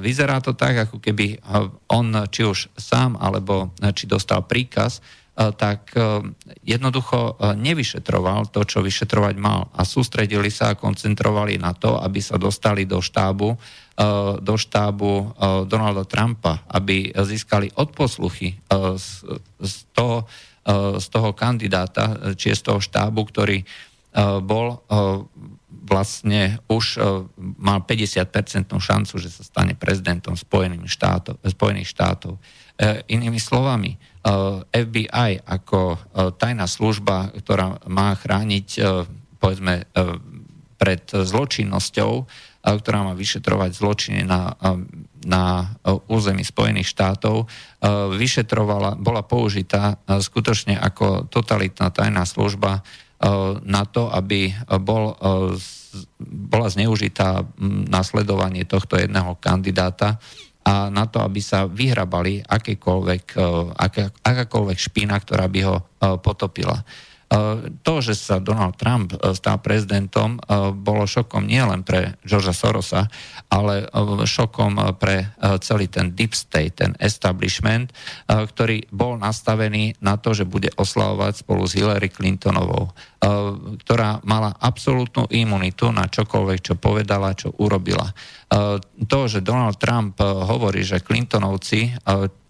Vyzerá 0.00 0.44
to 0.44 0.52
tak, 0.52 0.88
ako 0.88 1.00
keby 1.00 1.40
on 1.88 2.28
či 2.28 2.44
už 2.44 2.68
sám, 2.76 3.16
alebo 3.16 3.72
či 3.96 4.04
dostal 4.04 4.44
príkaz, 4.44 5.00
E, 5.34 5.50
tak 5.50 5.90
e, 5.98 6.22
jednoducho 6.62 7.34
e, 7.34 7.58
nevyšetroval 7.58 8.54
to, 8.54 8.62
čo 8.62 8.86
vyšetrovať 8.86 9.34
mal. 9.34 9.66
A 9.74 9.82
sústredili 9.82 10.46
sa 10.46 10.70
a 10.70 10.78
koncentrovali 10.78 11.58
na 11.58 11.74
to, 11.74 11.98
aby 11.98 12.22
sa 12.22 12.38
dostali 12.38 12.86
do 12.86 13.02
štábu, 13.02 13.58
do 14.42 14.54
štábu 14.58 15.38
Donalda 15.70 16.02
Trumpa, 16.02 16.66
aby 16.66 17.14
získali 17.14 17.70
odposluchy 17.78 18.58
z, 19.62 19.74
toho, 19.94 20.26
z 20.98 21.06
toho 21.14 21.30
kandidáta, 21.30 22.34
či 22.34 22.58
z 22.58 22.66
toho 22.66 22.82
štábu, 22.82 23.22
ktorý 23.22 23.62
bol 24.42 24.82
vlastne 25.84 26.58
už 26.72 26.96
mal 27.38 27.84
50% 27.84 28.72
šancu, 28.72 29.14
že 29.20 29.28
sa 29.28 29.44
stane 29.44 29.76
prezidentom 29.76 30.32
Spojených 30.32 30.88
štátov. 30.88 31.44
Spojených 31.44 31.92
štátov. 31.92 32.40
Inými 33.06 33.38
slovami, 33.38 34.00
Eh, 34.24 34.32
FBI 34.72 35.44
ako 35.44 35.80
eh, 35.92 35.98
tajná 36.40 36.64
služba, 36.64 37.28
ktorá 37.36 37.76
má 37.92 38.16
chrániť 38.16 38.68
povedzme 39.36 39.84
pred 40.80 41.04
zločinnosťou, 41.04 42.12
ktorá 42.64 42.98
má 43.04 43.12
vyšetrovať 43.12 43.70
zločiny 43.76 44.24
na, 44.24 44.56
na 45.20 45.68
území 46.08 46.40
Spojených 46.40 46.88
štátov, 46.88 47.44
vyšetrovala, 48.16 48.96
bola 48.96 49.20
použitá 49.20 50.00
skutočne 50.08 50.80
ako 50.80 51.28
totalitná 51.28 51.92
tajná 51.92 52.24
služba 52.24 52.80
na 53.64 53.82
to, 53.88 54.12
aby 54.12 54.52
bol, 54.84 55.16
bola 56.28 56.68
zneužitá 56.68 57.40
nasledovanie 57.88 58.68
tohto 58.68 59.00
jedného 59.00 59.40
kandidáta 59.40 60.20
a 60.64 60.88
na 60.92 61.08
to, 61.08 61.20
aby 61.24 61.40
sa 61.40 61.64
vyhrabali 61.64 62.44
akékoľvek, 62.44 63.24
aká, 63.76 64.04
akákoľvek 64.12 64.78
špína, 64.80 65.16
ktorá 65.20 65.48
by 65.48 65.60
ho 65.64 65.76
potopila. 66.20 66.84
E, 67.34 67.66
to, 67.82 67.94
že 67.98 68.14
sa 68.14 68.38
Donald 68.38 68.78
Trump 68.78 69.10
stal 69.34 69.58
prezidentom, 69.58 70.38
bolo 70.78 71.02
šokom 71.02 71.50
nielen 71.50 71.82
pre 71.82 72.14
Georgea 72.22 72.54
Sorosa, 72.54 73.10
ale 73.50 73.90
šokom 74.22 74.78
pre 74.96 75.34
celý 75.60 75.90
ten 75.90 76.14
deep 76.14 76.32
state, 76.32 76.78
ten 76.78 76.94
establishment, 77.02 77.90
ktorý 78.30 78.86
bol 78.94 79.18
nastavený 79.18 79.98
na 79.98 80.14
to, 80.16 80.32
že 80.32 80.46
bude 80.46 80.70
oslavovať 80.78 81.44
spolu 81.44 81.66
s 81.66 81.74
Hillary 81.74 82.08
Clintonovou, 82.08 82.94
ktorá 83.84 84.22
mala 84.24 84.54
absolútnu 84.58 85.26
imunitu 85.34 85.90
na 85.90 86.06
čokoľvek, 86.06 86.58
čo 86.62 86.74
povedala, 86.78 87.36
čo 87.36 87.52
urobila. 87.58 88.06
To, 89.08 89.18
že 89.26 89.44
Donald 89.44 89.76
Trump 89.82 90.18
hovorí, 90.22 90.86
že 90.86 91.02
Clintonovci, 91.02 91.94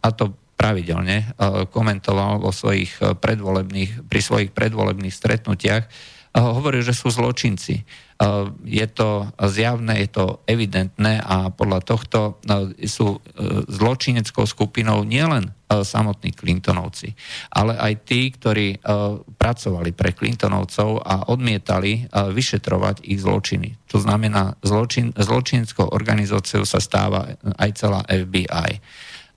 a 0.04 0.08
to 0.12 0.43
pravidelne 0.54 1.34
komentoval 1.68 2.40
vo 2.40 2.54
svojich 2.54 2.98
predvolebných, 2.98 4.06
pri 4.06 4.20
svojich 4.22 4.50
predvolebných 4.54 5.14
stretnutiach, 5.14 5.84
hovorí, 6.34 6.82
že 6.82 6.90
sú 6.90 7.14
zločinci. 7.14 7.86
Je 8.66 8.86
to 8.90 9.30
zjavné, 9.38 10.02
je 10.06 10.10
to 10.10 10.24
evidentné 10.50 11.22
a 11.22 11.50
podľa 11.54 11.80
tohto 11.82 12.42
sú 12.86 13.22
zločineckou 13.70 14.42
skupinou 14.42 15.06
nielen 15.06 15.54
samotní 15.70 16.34
Clintonovci, 16.34 17.14
ale 17.54 17.78
aj 17.78 17.92
tí, 18.06 18.30
ktorí 18.34 18.82
pracovali 19.38 19.90
pre 19.94 20.14
Clintonovcov 20.14 21.02
a 21.02 21.30
odmietali 21.30 22.06
vyšetrovať 22.10 23.06
ich 23.06 23.22
zločiny. 23.22 23.78
To 23.94 24.02
znamená, 24.02 24.58
zločin, 24.62 25.14
zločineckou 25.14 25.86
organizáciou 25.90 26.66
sa 26.66 26.82
stáva 26.82 27.34
aj 27.58 27.70
celá 27.78 28.02
FBI. 28.06 28.82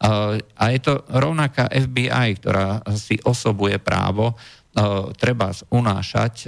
A 0.01 0.63
je 0.70 0.80
to 0.82 1.01
rovnaká 1.10 1.70
FBI, 1.74 2.38
ktorá 2.38 2.86
si 2.94 3.18
osobuje 3.25 3.82
právo 3.82 4.38
treba 5.18 5.50
unášať 5.74 6.46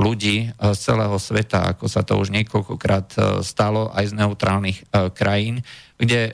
ľudí 0.00 0.48
z 0.48 0.78
celého 0.80 1.20
sveta, 1.20 1.76
ako 1.76 1.92
sa 1.92 2.00
to 2.00 2.16
už 2.16 2.32
niekoľkokrát 2.32 3.12
stalo 3.44 3.92
aj 3.92 4.16
z 4.16 4.16
neutrálnych 4.16 4.78
krajín, 5.12 5.60
kde 6.00 6.32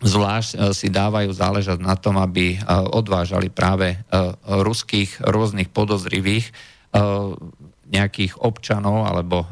zvlášť 0.00 0.72
si 0.72 0.88
dávajú 0.88 1.36
záležať 1.36 1.78
na 1.84 1.92
tom, 2.00 2.16
aby 2.16 2.56
odvážali 2.88 3.52
práve 3.52 4.00
ruských 4.48 5.20
rôznych 5.28 5.68
podozrivých 5.68 6.48
nejakých 7.92 8.40
občanov 8.40 9.04
alebo 9.04 9.44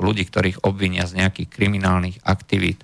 ľudí, 0.00 0.24
ktorých 0.24 0.64
obvinia 0.64 1.04
z 1.04 1.20
nejakých 1.20 1.52
kriminálnych 1.52 2.24
aktivít. 2.24 2.80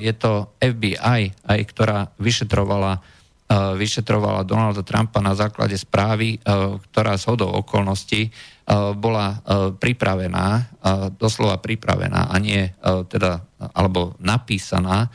Je 0.00 0.12
to 0.16 0.56
FBI, 0.58 1.36
aj 1.44 1.60
ktorá 1.68 2.08
vyšetrovala 2.16 3.20
vyšetrovala 3.50 4.46
Donalda 4.46 4.86
Trumpa 4.86 5.18
na 5.18 5.34
základe 5.34 5.74
správy, 5.74 6.38
ktorá 6.86 7.18
z 7.18 7.34
hodou 7.34 7.50
okolností 7.58 8.30
bola 8.94 9.42
pripravená, 9.74 10.70
doslova 11.18 11.58
pripravená 11.58 12.30
a 12.30 12.36
nie 12.38 12.70
teda, 13.10 13.42
alebo 13.74 14.14
napísaná 14.22 15.10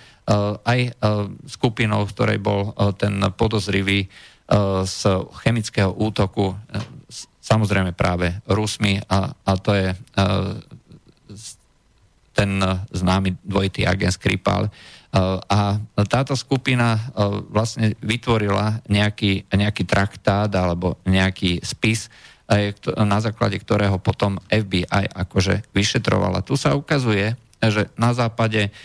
aj 0.67 0.99
skupinou, 1.47 2.03
v 2.03 2.11
ktorej 2.11 2.39
bol 2.43 2.75
ten 2.99 3.23
podozrivý 3.39 4.11
z 4.83 4.99
chemického 5.39 5.95
útoku 5.95 6.59
samozrejme 7.45 7.93
práve 7.93 8.33
Rusmi 8.49 8.97
a, 9.05 9.29
a 9.29 9.51
to 9.61 9.77
je 9.77 9.93
ten 12.35 12.51
známy 12.89 13.37
dvojitý 13.45 13.85
agent 13.85 14.17
Skripal. 14.17 14.67
A 15.47 15.79
táto 16.09 16.35
skupina 16.35 16.99
vlastne 17.47 17.95
vytvorila 18.03 18.83
nejaký, 18.91 19.47
nejaký 19.47 19.87
traktát 19.87 20.51
alebo 20.51 20.99
nejaký 21.07 21.63
spis, 21.63 22.11
na 22.99 23.17
základe 23.23 23.55
ktorého 23.61 23.95
potom 24.01 24.41
FBI 24.51 25.15
akože 25.15 25.71
vyšetrovala. 25.71 26.43
Tu 26.43 26.59
sa 26.59 26.75
ukazuje, 26.75 27.39
že 27.63 27.87
na 27.95 28.11
západe 28.11 28.75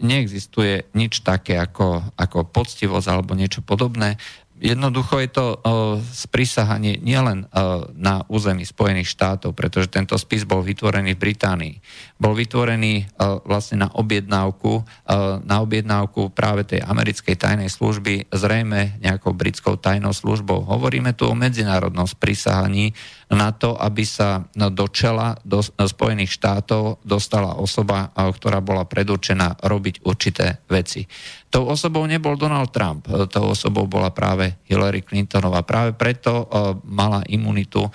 neexistuje 0.00 0.88
nič 0.96 1.20
také 1.20 1.60
ako, 1.60 2.00
ako 2.16 2.48
poctivosť 2.48 3.06
alebo 3.12 3.36
niečo 3.36 3.60
podobné. 3.60 4.16
Jednoducho 4.58 5.22
je 5.22 5.30
to 5.30 5.46
uh, 5.54 5.58
sprísahanie 6.02 6.98
nielen 6.98 7.46
uh, 7.46 7.86
na 7.94 8.26
území 8.26 8.66
Spojených 8.66 9.14
štátov, 9.14 9.54
pretože 9.54 9.86
tento 9.86 10.18
spis 10.18 10.42
bol 10.42 10.66
vytvorený 10.66 11.14
v 11.14 11.22
Británii. 11.30 11.74
Bol 12.18 12.34
vytvorený 12.34 13.06
uh, 13.06 13.38
vlastne 13.46 13.86
na 13.86 13.88
objednávku, 13.94 14.82
uh, 14.82 15.38
na 15.46 15.62
objednávku 15.62 16.34
práve 16.34 16.66
tej 16.66 16.82
americkej 16.82 17.38
tajnej 17.38 17.70
služby, 17.70 18.34
zrejme 18.34 18.98
nejakou 18.98 19.30
britskou 19.30 19.78
tajnou 19.78 20.10
službou. 20.10 20.66
Hovoríme 20.66 21.14
tu 21.14 21.30
o 21.30 21.38
medzinárodnom 21.38 22.10
sprísahaní 22.10 22.98
na 23.28 23.52
to, 23.52 23.76
aby 23.76 24.08
sa 24.08 24.48
do 24.56 24.88
čela 24.88 25.36
do 25.44 25.60
Spojených 25.60 26.32
štátov 26.32 27.04
dostala 27.04 27.60
osoba, 27.60 28.08
ktorá 28.16 28.64
bola 28.64 28.88
predurčená 28.88 29.60
robiť 29.60 30.00
určité 30.08 30.64
veci. 30.64 31.04
Tou 31.52 31.68
osobou 31.68 32.08
nebol 32.08 32.40
Donald 32.40 32.72
Trump, 32.72 33.04
tou 33.28 33.52
osobou 33.52 33.84
bola 33.84 34.08
práve 34.12 34.47
Hillary 34.68 35.02
Clintonová. 35.02 35.64
Práve 35.66 35.96
preto 35.96 36.44
uh, 36.44 36.76
mala 36.86 37.24
imunitu 37.26 37.84
uh, 37.84 37.90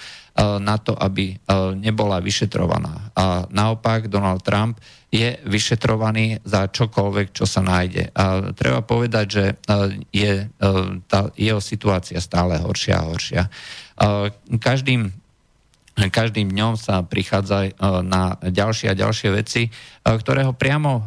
na 0.59 0.75
to, 0.81 0.97
aby 0.97 1.37
uh, 1.37 1.71
nebola 1.77 2.19
vyšetrovaná. 2.19 3.13
A 3.15 3.45
naopak 3.47 4.11
Donald 4.11 4.41
Trump 4.43 4.81
je 5.13 5.37
vyšetrovaný 5.45 6.41
za 6.41 6.65
čokoľvek, 6.65 7.37
čo 7.37 7.45
sa 7.45 7.61
nájde. 7.61 8.09
A 8.17 8.49
treba 8.57 8.81
povedať, 8.81 9.25
že 9.29 9.45
je 10.09 10.49
tá 11.05 11.29
jeho 11.37 11.61
situácia 11.61 12.17
stále 12.17 12.57
horšia 12.57 12.97
a 12.97 13.07
horšia. 13.13 13.43
Každým 14.57 15.22
každým 15.93 16.49
dňom 16.49 16.73
sa 16.73 17.05
prichádza 17.05 17.69
e, 17.69 17.71
na 18.01 18.37
ďalšie 18.41 18.89
a 18.89 18.97
ďalšie 18.97 19.29
veci, 19.29 19.69
e, 19.69 19.69
ktoré 20.01 20.41
ho 20.49 20.53
priamo 20.57 20.91
e, 20.97 21.01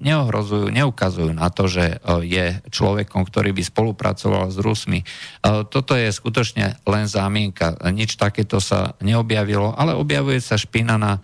neohrozujú, 0.00 0.72
neukazujú 0.72 1.36
na 1.36 1.52
to, 1.52 1.68
že 1.68 2.00
je 2.24 2.56
človekom, 2.72 3.28
ktorý 3.28 3.52
by 3.52 3.62
spolupracoval 3.62 4.48
s 4.48 4.58
Rusmi. 4.60 5.04
Toto 5.42 5.92
je 5.92 6.08
skutočne 6.08 6.80
len 6.88 7.04
zámienka. 7.06 7.76
Nič 7.92 8.16
takéto 8.16 8.58
sa 8.62 8.96
neobjavilo, 9.04 9.76
ale 9.76 9.92
objavuje 9.96 10.40
sa 10.40 10.56
špina 10.56 10.96
na 10.96 11.20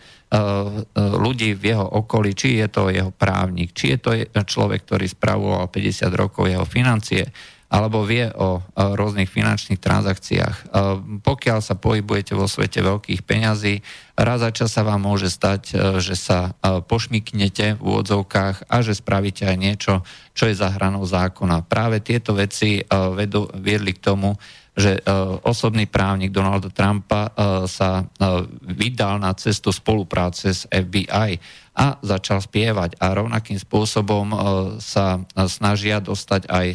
ľudí 0.96 1.54
v 1.54 1.62
jeho 1.75 1.87
okolí, 1.87 2.35
či 2.35 2.58
je 2.61 2.68
to 2.68 2.90
jeho 2.90 3.14
právnik, 3.14 3.73
či 3.73 3.94
je 3.94 3.99
to 3.99 4.11
človek, 4.42 4.82
ktorý 4.85 5.06
spravoval 5.06 5.70
50 5.70 6.11
rokov 6.12 6.50
jeho 6.50 6.66
financie, 6.66 7.30
alebo 7.66 8.06
vie 8.06 8.30
o 8.30 8.62
rôznych 8.75 9.26
finančných 9.26 9.82
transakciách. 9.82 10.70
Pokiaľ 11.23 11.58
sa 11.58 11.75
pohybujete 11.75 12.38
vo 12.38 12.46
svete 12.46 12.78
veľkých 12.82 13.26
peňazí, 13.26 13.82
raz 14.16 14.40
za 14.40 14.50
čas 14.50 14.73
sa 14.73 14.82
vám 14.82 15.05
môže 15.05 15.29
stať, 15.29 15.62
e, 15.70 15.74
že 16.00 16.16
sa 16.16 16.57
e, 16.57 16.81
pošmiknete 16.81 17.76
v 17.76 17.81
úvodzovkách 17.85 18.66
a 18.72 18.76
že 18.81 18.96
spravíte 18.96 19.44
aj 19.44 19.57
niečo, 19.61 19.94
čo 20.33 20.48
je 20.48 20.57
za 20.57 20.72
hranou 20.72 21.05
zákona. 21.05 21.68
Práve 21.68 22.00
tieto 22.00 22.33
veci 22.33 22.81
e, 22.81 22.83
vedú, 23.12 23.46
viedli 23.52 23.92
k 23.92 24.02
tomu, 24.02 24.33
že 24.76 25.00
osobný 25.48 25.88
právnik 25.88 26.37
Donalda 26.37 26.68
Trumpa 26.68 27.33
sa 27.64 28.05
vydal 28.61 29.16
na 29.16 29.33
cestu 29.33 29.72
spolupráce 29.72 30.52
s 30.52 30.68
FBI 30.68 31.40
a 31.81 31.96
začal 32.05 32.44
spievať. 32.44 33.00
A 33.00 33.16
rovnakým 33.16 33.57
spôsobom 33.57 34.37
sa 34.76 35.24
snažia 35.48 35.96
dostať 36.05 36.52
aj 36.52 36.66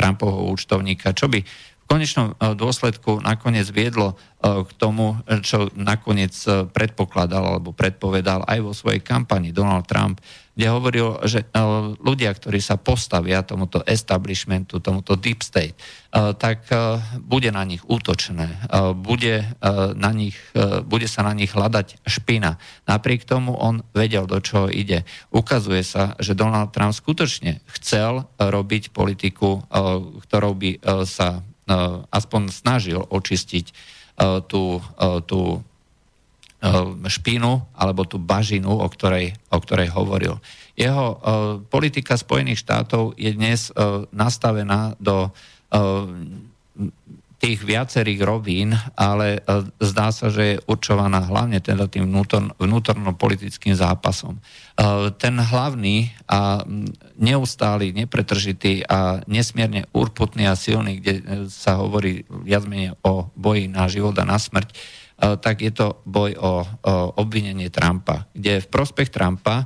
Trumpovho 0.00 0.48
účtovníka, 0.48 1.12
čo 1.12 1.28
by 1.28 1.44
konečnom 1.90 2.38
e, 2.38 2.54
dôsledku 2.54 3.18
nakoniec 3.18 3.66
viedlo 3.74 4.14
e, 4.14 4.62
k 4.62 4.70
tomu, 4.78 5.18
čo 5.42 5.66
nakoniec 5.74 6.30
e, 6.46 6.70
predpokladal 6.70 7.58
alebo 7.58 7.74
predpovedal 7.74 8.46
aj 8.46 8.58
vo 8.62 8.70
svojej 8.70 9.02
kampani 9.02 9.50
Donald 9.50 9.90
Trump, 9.90 10.22
kde 10.54 10.66
hovoril, 10.76 11.16
že 11.24 11.48
ľudia, 12.04 12.36
ktorí 12.36 12.60
sa 12.60 12.76
postavia 12.76 13.40
tomuto 13.40 13.80
establishmentu, 13.80 14.76
tomuto 14.76 15.16
deep 15.16 15.40
state, 15.40 15.72
tak 16.36 16.68
bude 17.16 17.48
na 17.48 17.64
nich 17.64 17.80
útočné, 17.80 18.68
bude, 18.92 19.40
na 19.96 20.10
nich, 20.12 20.36
bude 20.84 21.08
sa 21.08 21.24
na 21.24 21.32
nich 21.32 21.56
hľadať 21.56 22.04
špina. 22.04 22.60
Napriek 22.84 23.24
tomu 23.24 23.56
on 23.56 23.80
vedel, 23.96 24.28
do 24.28 24.36
čoho 24.36 24.68
ide. 24.68 25.08
Ukazuje 25.32 25.80
sa, 25.80 26.12
že 26.20 26.36
Donald 26.36 26.76
Trump 26.76 26.92
skutočne 26.92 27.64
chcel 27.80 28.28
robiť 28.36 28.92
politiku, 28.92 29.64
ktorou 30.28 30.52
by 30.60 30.70
sa 31.08 31.40
aspoň 32.10 32.42
snažil 32.50 32.98
očistiť 32.98 33.66
tú, 34.50 34.82
tú 35.30 35.40
Eh, 36.60 37.08
špínu 37.08 37.72
alebo 37.72 38.04
tú 38.04 38.20
bažinu, 38.20 38.84
o 38.84 38.84
ktorej, 38.84 39.32
o 39.48 39.56
ktorej 39.64 39.96
hovoril. 39.96 40.36
Jeho 40.76 41.16
politika 41.72 42.20
Spojených 42.20 42.60
štátov 42.60 43.16
je 43.16 43.32
dnes 43.32 43.68
nastavená 44.16 44.96
do 44.96 45.28
tých 47.40 47.64
viacerých 47.64 48.20
rovín, 48.20 48.76
ale 48.92 49.40
uh, 49.40 49.64
zdá 49.80 50.12
sa, 50.12 50.28
že 50.28 50.42
je 50.44 50.62
určovaná 50.68 51.24
hlavne 51.24 51.56
teda 51.64 51.88
tým 51.88 52.04
vnútor, 52.04 52.52
vnútorno-politickým 52.60 53.72
zápasom. 53.72 54.36
Uh, 54.76 55.08
ten 55.16 55.40
hlavný 55.40 56.12
a 56.28 56.62
neustály, 57.16 57.96
nepretržitý 57.96 58.84
a 58.84 59.24
nesmierne 59.24 59.88
urputný 59.96 60.44
a 60.44 60.52
silný, 60.52 61.00
kde 61.00 61.48
sa 61.48 61.80
hovorí 61.80 62.28
viac 62.44 62.68
menej 62.68 62.92
o 63.00 63.32
boji 63.32 63.72
na 63.72 63.88
život 63.88 64.12
a 64.20 64.28
na 64.28 64.36
smrť, 64.36 64.68
E, 65.20 65.36
tak 65.36 65.60
je 65.60 65.72
to 65.72 66.00
boj 66.08 66.32
o, 66.40 66.64
obvinenie 67.20 67.68
Trumpa, 67.68 68.24
kde 68.32 68.64
v 68.64 68.70
prospech 68.72 69.12
Trumpa 69.12 69.62
e, 69.62 69.64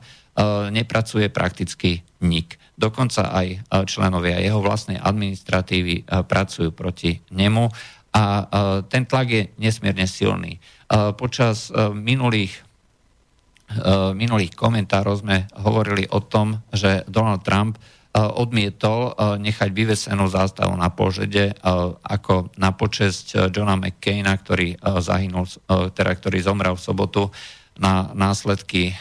nepracuje 0.74 1.30
prakticky 1.30 2.02
nik. 2.26 2.58
Dokonca 2.74 3.30
aj 3.30 3.46
e, 3.50 3.58
členovia 3.86 4.42
jeho 4.42 4.58
vlastnej 4.58 4.98
administratívy 4.98 6.06
pracujú 6.26 6.74
proti 6.74 7.18
nemu 7.30 7.70
a 8.14 8.46
ten 8.86 9.10
tlak 9.10 9.26
je 9.26 9.42
nesmierne 9.58 10.06
silný. 10.06 10.62
Počas 11.18 11.74
minulých 11.90 12.62
minulých 14.14 14.54
komentárov 14.54 15.18
sme 15.18 15.50
hovorili 15.58 16.06
o 16.14 16.22
tom, 16.22 16.62
že 16.70 17.02
Donald 17.10 17.42
Trump 17.42 17.74
odmietol 18.14 19.18
nechať 19.42 19.74
vyvesenú 19.74 20.30
zástavu 20.30 20.78
na 20.78 20.94
požede 20.94 21.58
ako 22.06 22.54
na 22.54 22.70
počesť 22.70 23.50
Johna 23.50 23.74
McCaina, 23.74 24.38
ktorý 24.38 24.78
zahynul, 25.02 25.50
teda 25.90 26.12
ktorý 26.14 26.38
zomrel 26.38 26.78
v 26.78 26.84
sobotu 26.86 27.34
na 27.74 28.14
následky, 28.14 28.94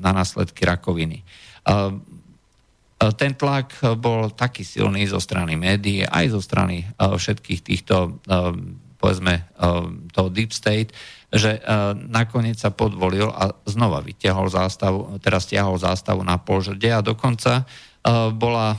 na 0.00 0.10
následky 0.16 0.64
rakoviny. 0.64 1.20
Ten 3.00 3.32
tlak 3.32 3.80
bol 3.96 4.28
taký 4.36 4.60
silný 4.60 5.08
zo 5.08 5.16
strany 5.16 5.56
médií, 5.56 6.04
aj 6.04 6.36
zo 6.36 6.40
strany 6.44 6.84
všetkých 7.00 7.60
týchto, 7.64 8.20
povedzme, 9.00 9.48
toho 10.12 10.28
deep 10.28 10.52
state, 10.52 10.92
že 11.32 11.64
nakoniec 12.12 12.60
sa 12.60 12.68
podvolil 12.68 13.32
a 13.32 13.56
znova 13.64 14.04
vytiahol 14.04 14.52
zástavu, 14.52 15.16
teraz 15.24 15.48
stiahol 15.48 15.80
zástavu 15.80 16.20
na 16.20 16.36
požede 16.36 16.92
a 16.92 17.00
dokonca 17.00 17.64
bola 18.36 18.76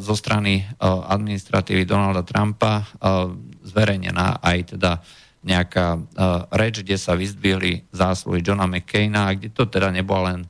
zo 0.00 0.16
strany 0.16 0.64
administratívy 0.80 1.84
Donalda 1.84 2.24
Trumpa 2.24 2.88
zverejnená 3.68 4.40
aj 4.40 4.76
teda 4.80 5.04
nejaká 5.44 6.00
reč, 6.56 6.80
kde 6.80 6.96
sa 6.96 7.12
vyzdvihli 7.12 7.92
zásluhy 7.92 8.40
Johna 8.40 8.64
McCaina, 8.64 9.36
kde 9.36 9.52
to 9.52 9.68
teda 9.68 9.92
nebolo 9.92 10.32
len 10.32 10.40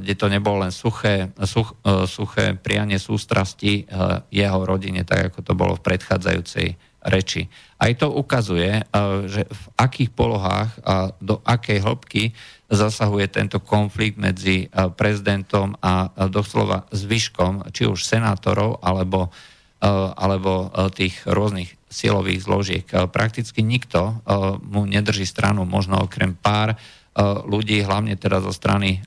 kde 0.00 0.14
to 0.16 0.32
nebolo 0.32 0.64
len 0.64 0.72
suché, 0.72 1.36
such, 1.44 1.76
suché 2.08 2.56
prianie 2.56 2.96
sústrasti 2.96 3.84
jeho 4.32 4.60
rodine, 4.64 5.04
tak 5.04 5.28
ako 5.28 5.44
to 5.44 5.52
bolo 5.52 5.76
v 5.76 5.84
predchádzajúcej 5.84 6.80
reči. 7.04 7.48
Aj 7.76 7.92
to 7.96 8.12
ukazuje, 8.12 8.84
že 9.28 9.44
v 9.44 9.64
akých 9.76 10.10
polohách 10.12 10.70
a 10.84 11.12
do 11.20 11.44
akej 11.44 11.80
hĺbky 11.80 12.32
zasahuje 12.70 13.26
tento 13.26 13.58
konflikt 13.58 14.16
medzi 14.16 14.70
eh, 14.70 14.88
prezidentom 14.94 15.74
a 15.82 16.08
eh, 16.08 16.30
doslova 16.30 16.86
zvyškom, 16.94 17.74
či 17.74 17.90
už 17.90 18.06
senátorov, 18.06 18.78
alebo, 18.80 19.34
eh, 19.82 19.88
alebo 20.14 20.70
tých 20.94 21.26
rôznych 21.26 21.74
silových 21.90 22.46
zložiek. 22.46 22.86
Prakticky 23.10 23.66
nikto 23.66 24.22
mu 24.62 24.86
nedrží 24.86 25.26
stranu, 25.26 25.66
možno 25.66 25.98
okrem 25.98 26.38
pár 26.38 26.78
ľudí, 27.18 27.82
hlavne 27.82 28.14
teda 28.14 28.38
zo 28.44 28.54
strany 28.54 29.02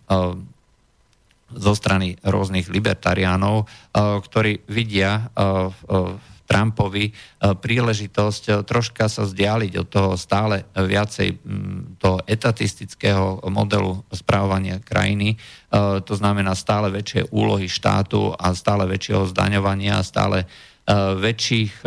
zo 1.54 1.78
strany 1.78 2.18
rôznych 2.26 2.66
libertariánov, 2.66 3.70
ktorí 3.94 4.66
vidia 4.66 5.30
v 5.38 6.18
Trumpovi 6.44 7.10
e, 7.10 7.12
príležitosť 7.56 8.44
e, 8.46 8.52
troška 8.68 9.08
sa 9.08 9.24
vzdialiť 9.24 9.74
od 9.80 9.88
toho 9.88 10.12
stále 10.20 10.68
viacej 10.76 11.40
toho 11.98 12.22
etatistického 12.28 13.42
modelu 13.48 14.04
správania 14.12 14.84
krajiny, 14.84 15.34
e, 15.34 15.38
to 16.04 16.14
znamená 16.14 16.54
stále 16.54 16.92
väčšie 16.92 17.32
úlohy 17.32 17.72
štátu 17.72 18.36
a 18.36 18.52
stále 18.54 18.86
väčšieho 18.86 19.26
zdaňovania 19.32 19.98
a 19.98 20.06
stále 20.06 20.46
väčších 20.92 21.80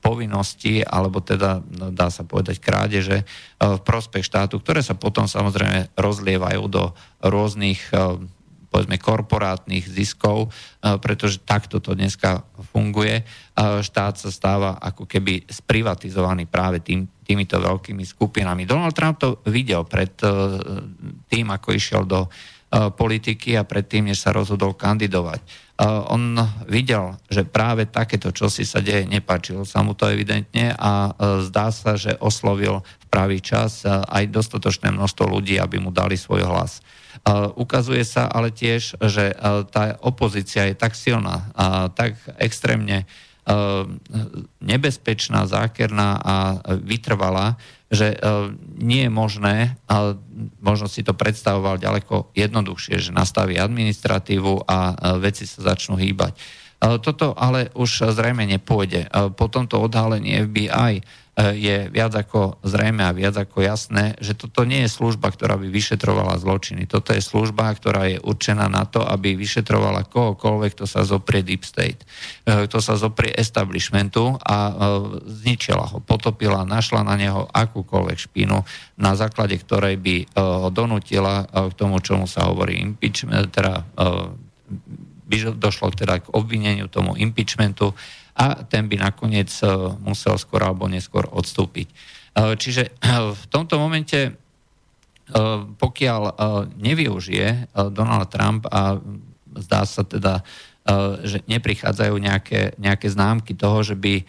povinností, 0.00 0.80
alebo 0.80 1.20
teda 1.20 1.60
no, 1.60 1.92
dá 1.92 2.08
sa 2.08 2.24
povedať 2.24 2.56
krádeže 2.56 3.20
v 3.60 3.80
prospech 3.84 4.24
štátu, 4.24 4.64
ktoré 4.64 4.80
sa 4.80 4.96
potom 4.96 5.28
samozrejme 5.28 5.92
rozlievajú 5.92 6.64
do 6.72 6.96
rôznych 7.20 7.92
povedzme 8.74 8.98
korporátnych 8.98 9.86
ziskov, 9.86 10.50
e, 10.50 10.98
pretože 10.98 11.46
takto 11.46 11.78
to 11.78 11.94
dneska 11.94 12.42
funguje. 12.74 13.22
E, 13.22 13.24
štát 13.86 14.18
sa 14.18 14.34
stáva 14.34 14.82
ako 14.82 15.06
keby 15.06 15.46
sprivatizovaný 15.46 16.50
práve 16.50 16.82
tým, 16.82 17.06
týmito 17.22 17.62
veľkými 17.62 18.02
skupinami. 18.02 18.66
Donald 18.66 18.98
Trump 18.98 19.22
to 19.22 19.38
videl 19.46 19.86
pred 19.86 20.18
e, 20.18 20.26
tým, 21.30 21.54
ako 21.54 21.70
išiel 21.70 22.02
do 22.02 22.26
politiky 22.74 23.54
a 23.54 23.62
predtým, 23.62 24.10
než 24.10 24.18
sa 24.18 24.34
rozhodol 24.34 24.74
kandidovať. 24.74 25.38
On 26.10 26.38
videl, 26.70 27.18
že 27.26 27.46
práve 27.46 27.86
takéto 27.86 28.30
čosi 28.30 28.62
sa 28.66 28.78
deje, 28.78 29.06
nepáčilo 29.10 29.66
sa 29.66 29.82
mu 29.82 29.94
to 29.94 30.06
evidentne 30.10 30.74
a 30.74 31.14
zdá 31.42 31.70
sa, 31.74 31.94
že 31.98 32.18
oslovil 32.18 32.82
v 32.82 33.06
pravý 33.10 33.38
čas 33.38 33.86
aj 33.86 34.30
dostatočné 34.30 34.94
množstvo 34.94 35.26
ľudí, 35.26 35.58
aby 35.58 35.82
mu 35.82 35.94
dali 35.94 36.14
svoj 36.18 36.46
hlas. 36.46 36.82
Ukazuje 37.58 38.02
sa 38.02 38.26
ale 38.26 38.50
tiež, 38.54 38.98
že 39.02 39.34
tá 39.70 39.98
opozícia 40.02 40.66
je 40.70 40.74
tak 40.74 40.94
silná 40.98 41.50
tak 41.94 42.18
extrémne 42.38 43.06
nebezpečná, 44.62 45.46
zákerná 45.46 46.16
a 46.22 46.36
vytrvalá, 46.80 47.58
že 47.94 48.18
nie 48.76 49.06
je 49.06 49.12
možné, 49.14 49.78
možno 50.60 50.90
si 50.90 51.06
to 51.06 51.14
predstavoval 51.14 51.78
ďaleko 51.78 52.34
jednoduchšie, 52.34 52.98
že 52.98 53.16
nastaví 53.16 53.56
administratívu 53.56 54.66
a 54.68 54.78
veci 55.22 55.46
sa 55.46 55.72
začnú 55.72 55.96
hýbať. 55.96 56.36
Toto 57.00 57.32
ale 57.32 57.72
už 57.72 58.12
zrejme 58.12 58.44
nepôjde. 58.44 59.08
Po 59.38 59.48
tomto 59.48 59.80
odhalení 59.80 60.44
FBI 60.44 61.00
je 61.34 61.90
viac 61.90 62.14
ako 62.14 62.62
zrejme 62.62 63.02
a 63.02 63.10
viac 63.10 63.34
ako 63.34 63.66
jasné, 63.66 64.14
že 64.22 64.38
toto 64.38 64.62
nie 64.62 64.86
je 64.86 64.94
služba, 64.94 65.34
ktorá 65.34 65.58
by 65.58 65.66
vyšetrovala 65.66 66.38
zločiny. 66.38 66.86
Toto 66.86 67.10
je 67.10 67.18
služba, 67.18 67.74
ktorá 67.74 68.06
je 68.06 68.22
určená 68.22 68.70
na 68.70 68.86
to, 68.86 69.02
aby 69.02 69.34
vyšetrovala 69.34 70.06
kohokoľvek, 70.06 70.78
kto 70.78 70.86
sa 70.86 71.02
zoprie 71.02 71.42
Deep 71.42 71.66
State, 71.66 72.06
e, 72.46 72.70
kto 72.70 72.78
sa 72.78 72.94
zoprie 72.94 73.34
establishmentu 73.34 74.38
a 74.46 74.56
e, 74.70 74.72
zničila 75.42 75.90
ho, 75.90 75.98
potopila, 75.98 76.62
našla 76.62 77.02
na 77.02 77.18
neho 77.18 77.50
akúkoľvek 77.50 78.18
špínu, 78.30 78.62
na 78.94 79.12
základe 79.18 79.58
ktorej 79.58 79.98
by 79.98 80.16
ho 80.38 80.70
donutila 80.70 81.50
k 81.50 81.72
tomu, 81.74 81.98
čomu 81.98 82.30
sa 82.30 82.46
hovorí 82.46 82.78
impeachment, 82.78 83.50
teda 83.50 83.82
by 85.24 85.36
došlo 85.56 85.90
teda 85.90 86.22
k 86.22 86.30
obvineniu 86.30 86.86
tomu 86.86 87.16
impeachmentu 87.18 87.96
a 88.34 88.66
ten 88.66 88.90
by 88.90 88.98
nakoniec 88.98 89.50
e, 89.62 89.66
musel 90.02 90.34
skôr 90.34 90.66
alebo 90.66 90.90
neskôr 90.90 91.30
odstúpiť. 91.30 91.86
E, 91.86 91.94
čiže 92.58 92.90
v 93.40 93.44
tomto 93.46 93.78
momente, 93.78 94.20
e, 94.26 94.30
pokiaľ 95.78 96.22
nevyužije 96.74 97.70
Donald 97.94 98.28
Trump 98.34 98.66
a 98.66 98.98
zdá 99.54 99.86
sa 99.86 100.02
teda, 100.02 100.42
že 101.24 101.40
neprichádzajú 101.46 102.14
nejaké, 102.18 102.76
nejaké 102.76 103.08
známky 103.08 103.56
toho, 103.56 103.80
že 103.86 103.96
by 103.96 104.26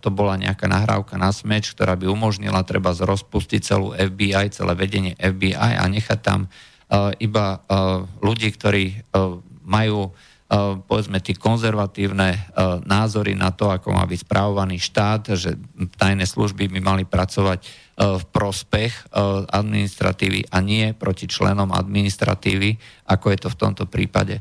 to 0.00 0.08
bola 0.08 0.38
nejaká 0.40 0.64
nahrávka 0.64 1.20
na 1.20 1.28
smeč, 1.28 1.74
ktorá 1.76 1.92
by 1.98 2.08
umožnila 2.08 2.64
treba 2.64 2.94
rozpustiť 2.94 3.60
celú 3.60 3.92
FBI, 3.92 4.48
celé 4.48 4.72
vedenie 4.78 5.12
FBI 5.18 5.76
a 5.76 5.84
nechať 5.90 6.18
tam 6.22 6.48
iba 7.20 7.60
ľudí, 8.22 8.48
ktorí 8.54 9.12
majú 9.66 10.14
povedzme 10.50 11.22
tie 11.22 11.38
konzervatívne 11.38 12.28
eh, 12.34 12.40
názory 12.82 13.38
na 13.38 13.54
to, 13.54 13.70
ako 13.70 13.94
má 13.94 14.02
byť 14.02 14.26
správovaný 14.26 14.82
štát, 14.82 15.38
že 15.38 15.54
tajné 15.94 16.26
služby 16.26 16.66
by 16.66 16.80
mali 16.82 17.04
pracovať 17.06 17.62
eh, 17.62 17.70
v 18.18 18.24
prospech 18.34 19.12
administratívy 19.50 20.50
a 20.50 20.58
nie 20.64 20.90
proti 20.96 21.30
členom 21.30 21.70
administratívy, 21.70 22.74
ako 23.06 23.26
je 23.30 23.38
to 23.38 23.48
v 23.52 23.58
tomto 23.60 23.84
prípade. 23.86 24.40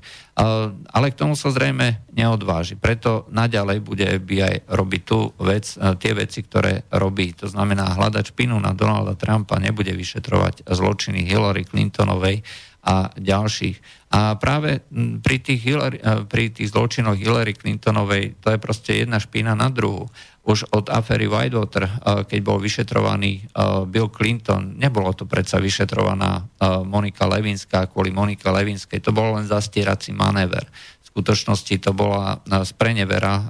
Ale 0.89 1.11
k 1.11 1.19
tomu 1.19 1.35
sa 1.35 1.51
zrejme 1.51 2.07
neodváži. 2.15 2.79
Preto 2.79 3.27
naďalej 3.27 3.77
bude 3.83 4.05
FBI 4.07 4.71
robiť 4.71 5.01
tú 5.03 5.35
vec, 5.43 5.75
tie 5.75 6.11
veci, 6.15 6.39
ktoré 6.45 6.87
robí. 6.95 7.35
To 7.43 7.51
znamená 7.51 7.91
hľadať 7.99 8.31
špinu 8.31 8.55
na 8.55 8.71
Donalda 8.71 9.19
Trumpa, 9.19 9.59
nebude 9.59 9.91
vyšetrovať 9.91 10.63
zločiny 10.69 11.27
Hillary 11.27 11.67
Clintonovej, 11.67 12.39
a 12.79 13.11
ďalších. 13.13 14.07
A 14.15 14.39
práve 14.39 14.81
pri 15.19 15.37
tých, 15.43 15.61
Hillary, 15.61 15.99
pri 16.25 16.49
tých 16.49 16.71
zločinoch 16.71 17.19
Hillary 17.19 17.53
Clintonovej 17.53 18.39
to 18.39 18.55
je 18.55 18.59
proste 18.59 18.91
jedna 19.03 19.19
špína 19.19 19.53
na 19.53 19.67
druhú. 19.67 20.07
Už 20.47 20.65
od 20.73 20.89
afery 20.89 21.29
Whitewater, 21.29 21.85
keď 22.25 22.39
bol 22.41 22.57
vyšetrovaný 22.57 23.51
Bill 23.91 24.09
Clinton, 24.09 24.79
nebolo 24.79 25.13
to 25.13 25.29
predsa 25.29 25.61
vyšetrovaná 25.61 26.47
Monika 26.87 27.29
Levinská 27.29 27.85
kvôli 27.85 28.09
Monike 28.09 28.49
Levinskej, 28.49 28.97
to 29.03 29.13
bolo 29.13 29.37
len 29.37 29.45
zastierací 29.45 30.09
manéver. 30.09 30.65
V 31.05 31.05
skutočnosti 31.13 31.75
to 31.83 31.93
bola 31.93 32.41
sprenevera, 32.65 33.45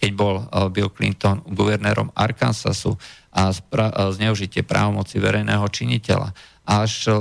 keď 0.00 0.10
bol 0.16 0.48
Bill 0.72 0.88
Clinton 0.94 1.44
guvernérom 1.52 2.08
Arkansasu 2.16 2.96
a 3.36 3.52
zneužitie 4.12 4.64
právomoci 4.64 5.20
verejného 5.20 5.66
činiteľa 5.68 6.32
až, 6.62 7.10
e, 7.10 7.14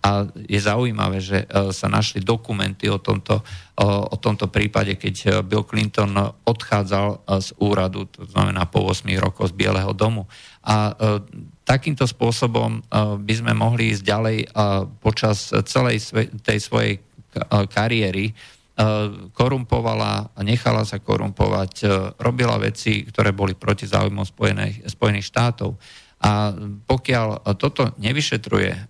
a 0.00 0.10
je 0.48 0.60
zaujímavé, 0.60 1.20
že 1.20 1.44
e, 1.44 1.46
sa 1.72 1.88
našli 1.88 2.24
dokumenty 2.24 2.88
o 2.88 2.96
tomto, 2.96 3.44
o 3.76 4.16
tomto 4.16 4.48
prípade, 4.48 4.96
keď 4.96 5.14
e, 5.20 5.28
Bill 5.44 5.68
Clinton 5.68 6.16
odchádzal 6.48 7.28
z 7.44 7.48
úradu, 7.60 8.08
to 8.08 8.24
znamená 8.24 8.64
po 8.64 8.80
8 8.88 9.04
rokoch 9.20 9.52
z 9.52 9.56
Bieleho 9.56 9.92
domu. 9.92 10.24
A 10.66 10.96
takýmto 11.62 12.10
spôsobom 12.10 12.82
by 13.22 13.34
sme 13.38 13.54
mohli 13.54 13.94
ísť 13.94 14.02
ďalej 14.02 14.38
počas 14.98 15.54
celej 15.62 16.02
tej 16.42 16.58
svojej 16.58 16.98
kariéry 17.70 18.34
korumpovala, 19.30 20.34
nechala 20.42 20.82
sa 20.82 20.98
korumpovať, 20.98 21.86
robila 22.18 22.58
veci, 22.58 23.06
ktoré 23.06 23.30
boli 23.30 23.54
proti 23.54 23.86
záujmom 23.86 24.26
Spojených, 24.26 24.90
Spojených 24.90 25.30
štátov. 25.30 25.78
A 26.16 26.56
pokiaľ 26.88 27.44
toto 27.60 27.92
nevyšetruje 28.00 28.70
eh, 28.72 28.84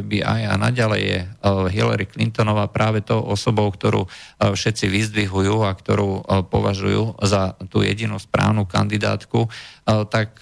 FBI 0.00 0.48
a 0.48 0.56
naďalej 0.56 1.02
je 1.02 1.18
eh, 1.20 1.28
Hillary 1.68 2.08
Clintonová 2.08 2.72
práve 2.72 3.04
tou 3.04 3.20
osobou, 3.20 3.68
ktorú 3.68 4.08
všetci 4.40 4.88
vyzdvihujú 4.88 5.62
a 5.64 5.76
ktorú 5.76 6.24
považujú 6.48 7.20
za 7.24 7.54
tú 7.68 7.84
jedinú 7.84 8.16
správnu 8.16 8.64
kandidátku, 8.64 9.52
tak 9.84 10.40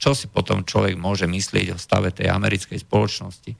čo 0.00 0.16
si 0.16 0.32
potom 0.32 0.64
človek 0.64 0.96
môže 0.96 1.28
myslieť 1.28 1.76
o 1.76 1.78
stave 1.78 2.08
tej 2.08 2.32
americkej 2.32 2.80
spoločnosti. 2.80 3.52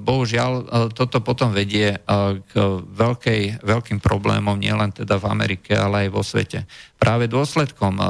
Bohužiaľ, 0.00 0.88
toto 0.96 1.20
potom 1.20 1.52
vedie 1.52 2.00
k 2.48 2.52
veľkej, 2.88 3.60
veľkým 3.60 4.00
problémom 4.00 4.56
nielen 4.56 4.96
teda 4.96 5.20
v 5.20 5.28
Amerike, 5.28 5.76
ale 5.76 6.08
aj 6.08 6.10
vo 6.10 6.24
svete. 6.24 6.64
Práve 6.96 7.28
dôsledkom 7.28 8.00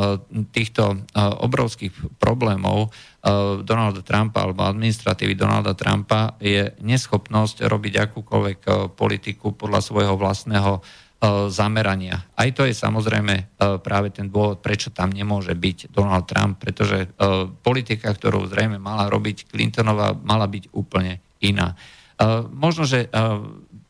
týchto 0.55 1.03
obrovských 1.19 2.23
problémov 2.23 2.95
Donalda 3.67 4.07
Trumpa 4.07 4.47
alebo 4.47 4.63
administratívy 4.63 5.35
Donalda 5.35 5.75
Trumpa 5.75 6.39
je 6.39 6.79
neschopnosť 6.79 7.67
robiť 7.67 7.95
akúkoľvek 8.07 8.59
politiku 8.95 9.59
podľa 9.59 9.83
svojho 9.83 10.15
vlastného 10.15 10.79
zamerania. 11.51 12.31
Aj 12.39 12.47
to 12.55 12.63
je 12.63 12.71
samozrejme 12.71 13.59
práve 13.83 14.15
ten 14.15 14.31
dôvod, 14.31 14.63
prečo 14.63 14.95
tam 14.95 15.11
nemôže 15.11 15.51
byť 15.51 15.91
Donald 15.91 16.31
Trump, 16.31 16.63
pretože 16.63 17.11
politika, 17.67 18.15
ktorú 18.15 18.47
zrejme 18.47 18.79
mala 18.79 19.11
robiť 19.11 19.51
Clintonová, 19.51 20.15
mala 20.15 20.47
byť 20.47 20.71
úplne 20.71 21.19
iná. 21.43 21.75
Možno, 22.55 22.87
že 22.87 23.11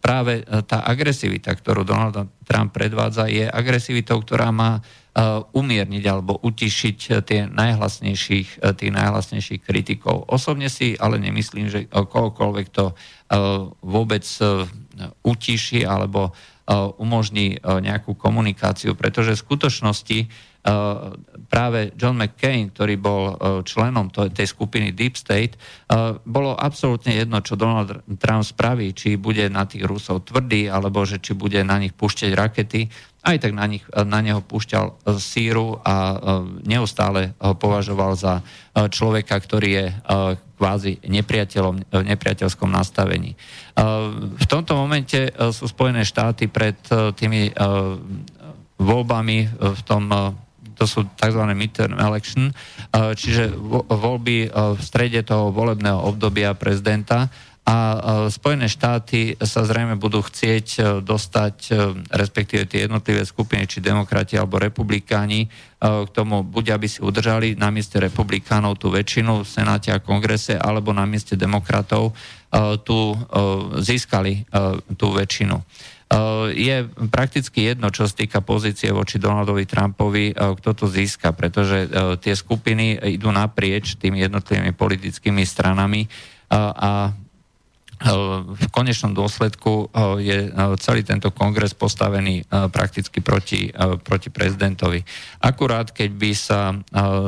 práve 0.01 0.41
tá 0.65 0.89
agresivita, 0.89 1.53
ktorú 1.53 1.85
Donald 1.85 2.33
Trump 2.49 2.73
predvádza, 2.73 3.29
je 3.29 3.45
agresivitou, 3.45 4.25
ktorá 4.25 4.49
má 4.49 4.81
umierniť 5.53 6.05
alebo 6.09 6.39
utišiť 6.41 6.99
tie 7.27 7.45
najhlasnejších, 7.51 8.63
tých 8.73 8.93
najhlasnejších 8.95 9.61
kritikov. 9.67 10.25
Osobne 10.31 10.71
si 10.71 10.97
ale 10.97 11.21
nemyslím, 11.21 11.67
že 11.69 11.91
kohokoľvek 11.93 12.67
to 12.73 12.97
vôbec 13.85 14.25
utiši 15.27 15.85
alebo 15.85 16.33
umožní 17.01 17.57
nejakú 17.65 18.13
komunikáciu, 18.13 18.93
pretože 18.93 19.33
v 19.33 19.45
skutočnosti 19.45 20.19
práve 21.49 21.97
John 21.97 22.21
McCain, 22.21 22.69
ktorý 22.69 22.95
bol 23.01 23.23
členom 23.65 24.13
tej 24.13 24.45
skupiny 24.45 24.93
Deep 24.93 25.17
State, 25.17 25.57
bolo 26.29 26.53
absolútne 26.53 27.17
jedno, 27.17 27.41
čo 27.41 27.57
Donald 27.57 28.05
Trump 28.21 28.45
spraví, 28.45 28.93
či 28.93 29.17
bude 29.17 29.49
na 29.49 29.65
tých 29.65 29.89
Rusov 29.89 30.29
tvrdý, 30.29 30.69
alebo 30.69 31.09
že 31.09 31.25
či 31.25 31.33
bude 31.33 31.65
na 31.65 31.81
nich 31.81 31.97
púšťať 31.97 32.31
rakety. 32.37 32.93
Aj 33.25 33.37
tak 33.41 33.53
na, 33.53 33.67
nich, 33.67 33.83
na 33.93 34.21
neho 34.23 34.39
púšťal 34.41 34.87
e, 34.89 34.93
síru 35.19 35.83
a 35.83 35.95
e, 35.95 36.17
neustále 36.71 37.35
ho 37.43 37.59
považoval 37.59 38.15
za 38.15 38.41
e, 38.41 38.43
človeka, 38.89 39.37
ktorý 39.37 39.69
je 39.69 39.87
kvázi 40.59 40.99
nepriateľom, 41.07 41.89
v 41.89 42.03
nepriateľskom 42.03 42.69
nastavení. 42.69 43.39
V 44.35 44.47
tomto 44.51 44.75
momente 44.75 45.31
sú 45.55 45.71
Spojené 45.71 46.03
štáty 46.03 46.51
pred 46.51 46.75
tými 47.15 47.55
voľbami 48.79 49.39
v 49.55 49.83
tom 49.87 50.05
to 50.79 50.87
sú 50.87 51.11
tzv. 51.19 51.43
midterm 51.59 51.99
election, 51.99 52.55
čiže 52.95 53.51
voľby 53.91 54.47
v 54.55 54.81
strede 54.81 55.27
toho 55.27 55.51
volebného 55.51 56.07
obdobia 56.07 56.55
prezidenta 56.55 57.27
a 57.69 57.77
Spojené 58.33 58.65
štáty 58.65 59.37
sa 59.45 59.61
zrejme 59.69 60.01
budú 60.01 60.25
chcieť 60.25 60.67
e, 60.73 60.81
dostať, 61.05 61.57
e, 61.69 61.73
respektíve 62.17 62.65
tie 62.65 62.89
jednotlivé 62.89 63.29
skupiny, 63.29 63.69
či 63.69 63.85
demokrati 63.85 64.41
alebo 64.41 64.57
republikáni, 64.57 65.45
e, 65.45 65.49
k 65.77 66.09
tomu 66.09 66.41
buď 66.41 66.81
aby 66.81 66.89
si 66.89 67.05
udržali 67.05 67.61
na 67.61 67.69
mieste 67.69 68.01
republikánov 68.01 68.81
tú 68.81 68.89
väčšinu 68.89 69.45
v 69.45 69.49
Senáte 69.53 69.93
a 69.93 70.01
kongrese, 70.01 70.57
alebo 70.57 70.97
na 70.97 71.05
mieste 71.05 71.37
demokratov 71.37 72.17
tu 72.89 73.13
získali 73.77 74.49
tú 74.97 75.13
väčšinu. 75.13 75.61
Je 76.57 76.89
prakticky 77.13 77.69
jedno, 77.69 77.93
čo 77.93 78.09
sa 78.09 78.17
týka 78.17 78.41
pozície 78.41 78.89
voči 78.89 79.21
Donaldovi 79.21 79.69
Trumpovi, 79.69 80.33
kto 80.33 80.71
to 80.73 80.89
získa, 80.89 81.37
pretože 81.37 81.93
tie 82.25 82.33
skupiny 82.33 82.97
idú 83.21 83.29
naprieč 83.29 84.01
tými 84.01 84.25
jednotlivými 84.25 84.73
politickými 84.73 85.45
stranami 85.45 86.09
a 86.57 87.13
v 87.99 88.65
konečnom 88.71 89.11
dôsledku 89.11 89.91
eh, 89.91 90.23
je 90.23 90.39
eh, 90.47 90.53
celý 90.79 91.03
tento 91.03 91.35
kongres 91.35 91.75
postavený 91.75 92.43
eh, 92.43 92.71
prakticky 92.71 93.19
proti, 93.19 93.71
proti 94.07 94.31
prezidentovi. 94.31 95.03
Akurát, 95.43 95.91
keď 95.91 96.11
by 96.15 96.31
sa 96.35 96.61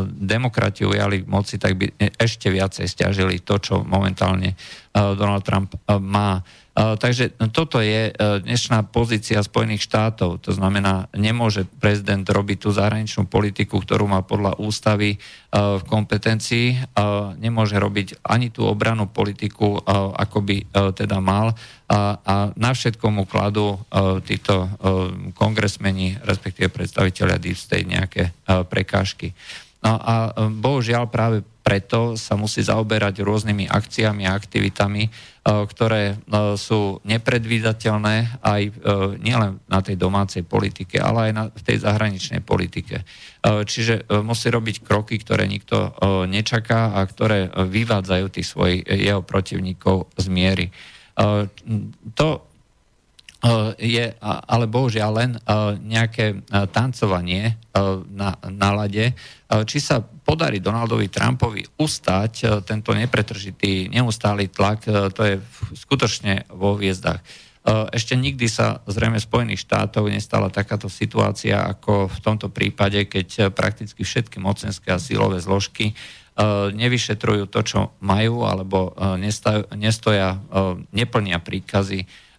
demokrati 0.07 0.87
ujali 0.87 1.27
moci, 1.27 1.59
tak 1.59 1.77
by 1.77 1.91
ešte 2.17 2.49
viacej 2.49 2.87
stiažili 2.87 3.43
to, 3.43 3.59
čo 3.59 3.83
momentálne 3.83 4.55
Donald 4.93 5.47
Trump 5.47 5.75
má. 6.03 6.43
Takže 6.75 7.35
toto 7.51 7.83
je 7.83 8.15
dnešná 8.17 8.87
pozícia 8.89 9.43
Spojených 9.43 9.85
štátov. 9.85 10.39
To 10.47 10.53
znamená, 10.55 11.11
nemôže 11.13 11.67
prezident 11.67 12.23
robiť 12.23 12.59
tú 12.63 12.71
zahraničnú 12.71 13.27
politiku, 13.27 13.83
ktorú 13.83 14.07
má 14.07 14.23
podľa 14.23 14.55
ústavy 14.63 15.19
v 15.51 15.83
kompetencii, 15.85 16.95
nemôže 17.43 17.75
robiť 17.75 18.23
ani 18.23 18.55
tú 18.55 18.71
obranú 18.71 19.11
politiku, 19.11 19.83
ako 20.15 20.39
by 20.47 20.57
teda 20.95 21.19
mal. 21.19 21.59
A 21.91 22.55
na 22.55 22.71
všetko 22.71 23.07
mu 23.11 23.27
kladú 23.27 23.75
títo 24.23 24.71
kongresmeni, 25.35 26.23
respektíve 26.23 26.71
predstaviteľia 26.71 27.43
Deep 27.43 27.59
nejaké 27.83 28.31
prekážky. 28.71 29.35
No 29.81 29.97
a 29.97 30.15
bohužiaľ 30.53 31.09
práve 31.09 31.41
preto 31.71 32.19
sa 32.19 32.35
musí 32.35 32.65
zaoberať 32.65 33.23
rôznymi 33.23 33.69
akciami 33.71 34.27
a 34.27 34.35
aktivitami, 34.35 35.07
e, 35.07 35.11
ktoré 35.45 36.03
e, 36.11 36.15
sú 36.59 36.99
nepredvídateľné 37.07 38.43
aj 38.43 38.63
e, 38.67 38.73
nielen 39.23 39.63
na 39.71 39.81
tej 39.85 39.95
domácej 39.95 40.43
politike, 40.43 40.99
ale 40.99 41.31
aj 41.31 41.33
na, 41.33 41.45
v 41.53 41.63
tej 41.63 41.77
zahraničnej 41.85 42.43
politike. 42.43 43.07
Čiže 43.41 44.05
musí 44.21 44.53
robiť 44.53 44.85
kroky, 44.85 45.17
ktoré 45.17 45.49
nikto 45.49 45.97
nečaká 46.29 46.93
a 46.93 47.01
ktoré 47.09 47.49
vyvádzajú 47.49 48.27
tých 48.29 48.45
svojich 48.53 48.85
jeho 48.85 49.25
protivníkov 49.25 50.13
z 50.13 50.27
miery. 50.29 50.67
To 52.21 52.29
je 53.81 54.05
ale 54.21 54.65
bohužiaľ 54.69 55.11
len 55.17 55.31
nejaké 55.81 56.45
tancovanie 56.77 57.57
na, 58.13 58.37
na 58.37 58.71
lade, 58.77 59.17
či 59.65 59.79
sa 59.81 60.05
podarí 60.05 60.61
Donaldovi 60.61 61.09
Trumpovi 61.09 61.65
ustať 61.81 62.65
tento 62.69 62.93
nepretržitý, 62.93 63.89
neustály 63.89 64.53
tlak, 64.53 64.85
to 65.17 65.23
je 65.25 65.35
skutočne 65.73 66.53
vo 66.53 66.77
hviezdach. 66.77 67.25
Ešte 67.93 68.17
nikdy 68.17 68.49
sa 68.49 68.81
zrejme 68.89 69.21
Spojených 69.21 69.65
štátov 69.69 70.09
nestala 70.09 70.53
takáto 70.53 70.93
situácia 70.93 71.65
ako 71.65 72.13
v 72.13 72.19
tomto 72.21 72.49
prípade, 72.53 73.09
keď 73.09 73.53
prakticky 73.53 74.05
všetky 74.05 74.37
mocenské 74.37 74.93
a 74.93 75.01
sílové 75.01 75.41
zložky 75.41 75.97
nevyšetrujú 76.73 77.53
to, 77.53 77.61
čo 77.65 77.81
majú, 78.01 78.49
alebo 78.49 78.97
nestoja, 79.77 80.41
neplnia 80.93 81.37
príkazy 81.41 82.05
Eh, 82.05 82.30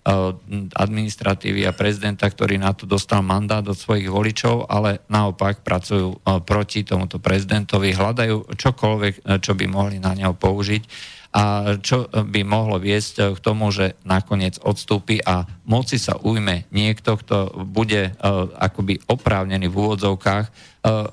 administratívy 0.74 1.70
a 1.70 1.78
prezidenta, 1.78 2.26
ktorý 2.26 2.58
na 2.58 2.74
to 2.74 2.90
dostal 2.90 3.22
mandát 3.22 3.62
od 3.62 3.78
svojich 3.78 4.10
voličov, 4.10 4.66
ale 4.66 5.06
naopak 5.06 5.62
pracujú 5.62 6.18
eh, 6.18 6.42
proti 6.42 6.82
tomuto 6.82 7.22
prezidentovi, 7.22 7.94
hľadajú 7.94 8.58
čokoľvek, 8.58 9.14
eh, 9.22 9.38
čo 9.38 9.54
by 9.54 9.66
mohli 9.70 10.02
na 10.02 10.18
neho 10.18 10.34
použiť 10.34 10.84
a 11.32 11.80
čo 11.80 12.12
by 12.12 12.44
mohlo 12.44 12.76
viesť 12.76 13.32
k 13.32 13.40
tomu, 13.40 13.72
že 13.72 13.96
nakoniec 14.04 14.60
odstúpi 14.60 15.24
a 15.24 15.48
moci 15.64 15.96
sa 15.96 16.20
ujme 16.20 16.68
niekto, 16.76 17.16
kto 17.16 17.64
bude 17.72 18.12
akoby 18.60 19.00
oprávnený 19.08 19.72
v 19.72 19.80
úvodzovkách 19.80 20.46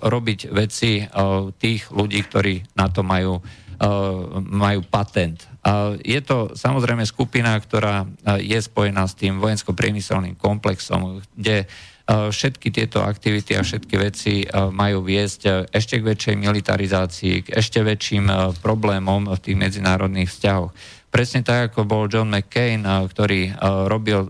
robiť 0.03 0.51
veci 0.51 1.07
tých 1.63 1.83
ľudí, 1.95 2.19
ktorí 2.27 2.75
na 2.75 2.91
to 2.91 3.07
majú 3.07 3.39
majú 4.43 4.83
patent. 4.91 5.47
Je 6.01 6.21
to 6.25 6.55
samozrejme 6.57 7.05
skupina, 7.05 7.59
ktorá 7.59 8.09
je 8.41 8.59
spojená 8.63 9.05
s 9.05 9.19
tým 9.19 9.43
vojensko-priemyselným 9.43 10.39
komplexom, 10.39 11.21
kde 11.37 11.69
všetky 12.09 12.73
tieto 12.73 13.05
aktivity 13.05 13.53
a 13.53 13.61
všetky 13.61 13.95
veci 14.01 14.49
majú 14.53 15.05
viesť 15.05 15.69
ešte 15.69 16.01
k 16.01 16.09
väčšej 16.09 16.35
militarizácii, 16.41 17.35
k 17.45 17.53
ešte 17.53 17.85
väčším 17.85 18.57
problémom 18.65 19.29
v 19.29 19.43
tých 19.45 19.61
medzinárodných 19.61 20.33
vzťahoch. 20.33 20.73
Presne 21.13 21.45
tak, 21.45 21.73
ako 21.73 21.85
bol 21.85 22.09
John 22.09 22.33
McCain, 22.33 22.85
ktorý 22.85 23.57
robil 23.93 24.29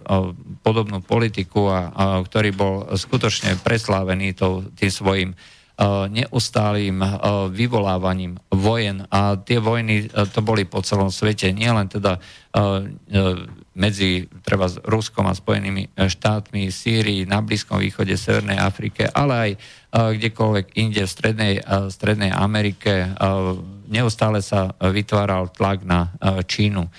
podobnú 0.66 1.02
politiku 1.06 1.70
a 1.70 2.18
ktorý 2.26 2.50
bol 2.50 2.74
skutočne 2.98 3.58
preslávený 3.62 4.34
tým 4.74 4.90
svojim 4.90 5.30
neustálým 6.10 6.98
vyvolávaním 7.54 8.34
vojen 8.50 9.06
a 9.14 9.38
tie 9.38 9.62
vojny 9.62 10.10
to 10.10 10.42
boli 10.42 10.66
po 10.66 10.82
celom 10.82 11.06
svete, 11.06 11.54
nielen 11.54 11.86
teda 11.86 12.18
medzi 13.78 14.26
treba 14.42 14.66
s 14.66 14.82
Ruskom 14.82 15.30
a 15.30 15.38
Spojenými 15.38 15.94
štátmi, 15.94 16.66
Sýrii, 16.74 17.30
na 17.30 17.38
Blízkom 17.38 17.78
východe, 17.78 18.18
Severnej 18.18 18.58
Afrike, 18.58 19.06
ale 19.06 19.34
aj 19.38 19.50
kdekoľvek 20.18 20.66
inde 20.82 21.06
v 21.06 21.10
Strednej, 21.14 21.54
Strednej 21.94 22.34
Amerike. 22.34 23.14
Neustále 23.86 24.42
sa 24.42 24.74
vytváral 24.82 25.54
tlak 25.54 25.86
na 25.86 26.10
Čínu. 26.42 26.90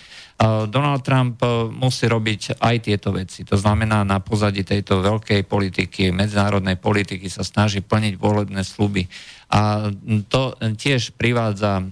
Donald 0.71 1.03
Trump 1.03 1.43
e, 1.43 1.67
musí 1.67 2.07
robiť 2.07 2.63
aj 2.63 2.75
tieto 2.79 3.11
veci. 3.11 3.43
To 3.43 3.59
znamená, 3.59 4.07
na 4.07 4.23
pozadí 4.23 4.63
tejto 4.63 5.03
veľkej 5.03 5.43
politiky, 5.43 6.15
medzinárodnej 6.15 6.79
politiky 6.79 7.27
sa 7.27 7.43
snaží 7.43 7.83
plniť 7.83 8.15
volebné 8.15 8.63
sluby. 8.63 9.03
A 9.51 9.91
to 10.31 10.55
tiež 10.79 11.11
privádza, 11.19 11.83
e, 11.83 11.85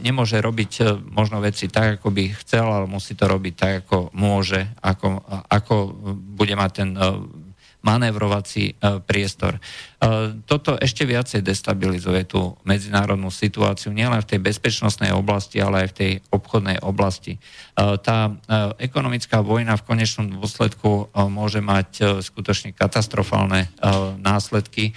nemôže 0.00 0.40
robiť 0.40 0.72
e, 0.80 0.84
možno 1.12 1.44
veci 1.44 1.68
tak, 1.68 2.00
ako 2.00 2.08
by 2.08 2.24
chcel, 2.40 2.72
ale 2.72 2.88
musí 2.88 3.12
to 3.12 3.28
robiť 3.28 3.54
tak, 3.54 3.72
ako 3.84 4.08
môže, 4.16 4.64
ako, 4.80 5.20
ako 5.52 5.74
bude 6.40 6.56
mať 6.56 6.70
ten 6.72 6.90
manevrovací 7.80 8.76
priestor. 9.08 9.56
Toto 10.44 10.76
ešte 10.76 11.08
viacej 11.08 11.40
destabilizuje 11.40 12.28
tú 12.28 12.56
medzinárodnú 12.68 13.32
situáciu 13.32 13.92
nielen 13.92 14.20
v 14.20 14.36
tej 14.36 14.40
bezpečnostnej 14.44 15.16
oblasti, 15.16 15.64
ale 15.64 15.84
aj 15.84 15.88
v 15.92 15.96
tej 15.96 16.12
obchodnej 16.28 16.80
oblasti. 16.84 17.40
Tá 17.76 18.18
ekonomická 18.76 19.40
vojna 19.40 19.80
v 19.80 19.86
konečnom 19.86 20.28
dôsledku 20.28 21.08
môže 21.32 21.64
mať 21.64 22.20
skutočne 22.20 22.76
katastrofálne 22.76 23.72
následky 24.20 24.92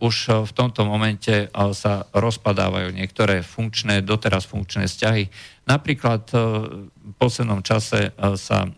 už 0.00 0.16
uh, 0.28 0.44
v 0.44 0.52
tomto 0.52 0.84
momente 0.84 1.48
uh, 1.48 1.72
sa 1.72 2.04
rozpadávajú 2.12 2.92
niektoré 2.92 3.40
funkčné, 3.40 4.04
doteraz 4.04 4.44
funkčné 4.44 4.88
vzťahy. 4.88 5.28
Napríklad 5.66 6.30
v 6.30 7.12
poslednom 7.18 7.58
čase 7.58 8.14
sa 8.38 8.70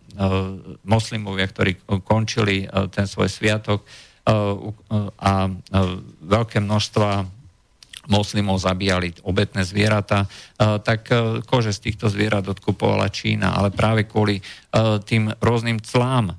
moslimovia, 0.81 1.45
ktorí 1.45 1.77
končili 2.01 2.65
ten 2.89 3.05
svoj 3.05 3.29
sviatok 3.29 3.85
a 5.21 5.33
veľké 6.25 6.65
množstva 6.65 7.29
moslimov 8.09 8.57
zabíjali 8.59 9.21
obetné 9.21 9.61
zvieratá, 9.61 10.25
tak 10.57 11.13
kože 11.45 11.69
z 11.71 11.79
týchto 11.89 12.09
zvierat 12.09 12.49
odkupovala 12.49 13.07
Čína, 13.13 13.53
ale 13.53 13.69
práve 13.69 14.09
kvôli 14.09 14.41
tým 15.05 15.29
rôznym 15.37 15.77
clám 15.77 16.33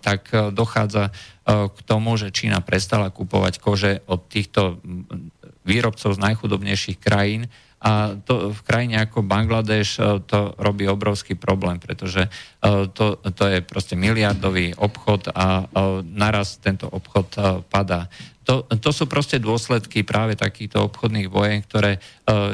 tak 0.00 0.30
dochádza 0.54 1.10
k 1.46 1.78
tomu, 1.82 2.14
že 2.14 2.30
Čína 2.30 2.62
prestala 2.62 3.10
kupovať 3.10 3.58
kože 3.58 4.06
od 4.06 4.30
týchto 4.30 4.78
výrobcov 5.66 6.14
z 6.14 6.22
najchudobnejších 6.22 7.02
krajín 7.02 7.50
a 7.86 8.18
to 8.18 8.50
v 8.50 8.60
krajine 8.66 8.98
ako 8.98 9.22
Bangladeš 9.22 10.02
to 10.26 10.58
robí 10.58 10.90
obrovský 10.90 11.38
problém, 11.38 11.78
pretože 11.78 12.26
to, 12.98 13.22
to 13.22 13.44
je 13.46 13.62
proste 13.62 13.94
miliardový 13.94 14.74
obchod 14.74 15.30
a 15.30 15.70
naraz 16.02 16.58
tento 16.58 16.90
obchod 16.90 17.62
padá. 17.70 18.10
To, 18.46 18.66
to 18.66 18.90
sú 18.90 19.06
proste 19.06 19.38
dôsledky 19.38 20.02
práve 20.02 20.34
takýchto 20.34 20.82
obchodných 20.90 21.30
vojen, 21.30 21.62
ktoré 21.62 22.02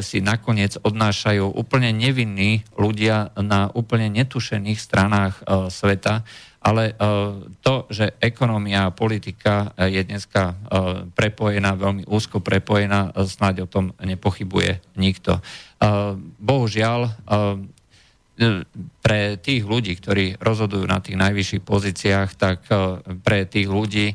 si 0.05 0.21
nakoniec 0.21 0.77
odnášajú 0.81 1.49
úplne 1.49 1.97
nevinní 1.97 2.68
ľudia 2.77 3.33
na 3.40 3.73
úplne 3.73 4.12
netušených 4.12 4.81
stranách 4.81 5.40
sveta 5.73 6.29
ale 6.62 6.85
e, 6.90 6.94
to, 7.59 7.90
že 7.90 8.14
ekonomia 8.22 8.87
a 8.88 8.94
politika 8.94 9.75
e, 9.75 9.98
je 9.98 10.03
dneska 10.07 10.42
e, 10.42 10.55
prepojená, 11.11 11.75
veľmi 11.75 12.07
úzko 12.07 12.38
prepojená, 12.38 13.11
snáď 13.18 13.66
o 13.66 13.70
tom 13.70 13.90
nepochybuje 13.98 14.79
nikto. 14.94 15.42
Bohužiaľ, 16.38 17.11
pre 19.03 19.37
tých 19.37 19.68
ľudí, 19.68 19.92
ktorí 20.01 20.40
rozhodujú 20.40 20.88
na 20.88 21.05
tých 21.05 21.21
najvyšších 21.21 21.62
pozíciách, 21.62 22.31
tak 22.40 22.64
e, 22.73 23.05
pre 23.21 23.45
tých 23.45 23.68
ľudí 23.68 24.07
e, 24.09 24.14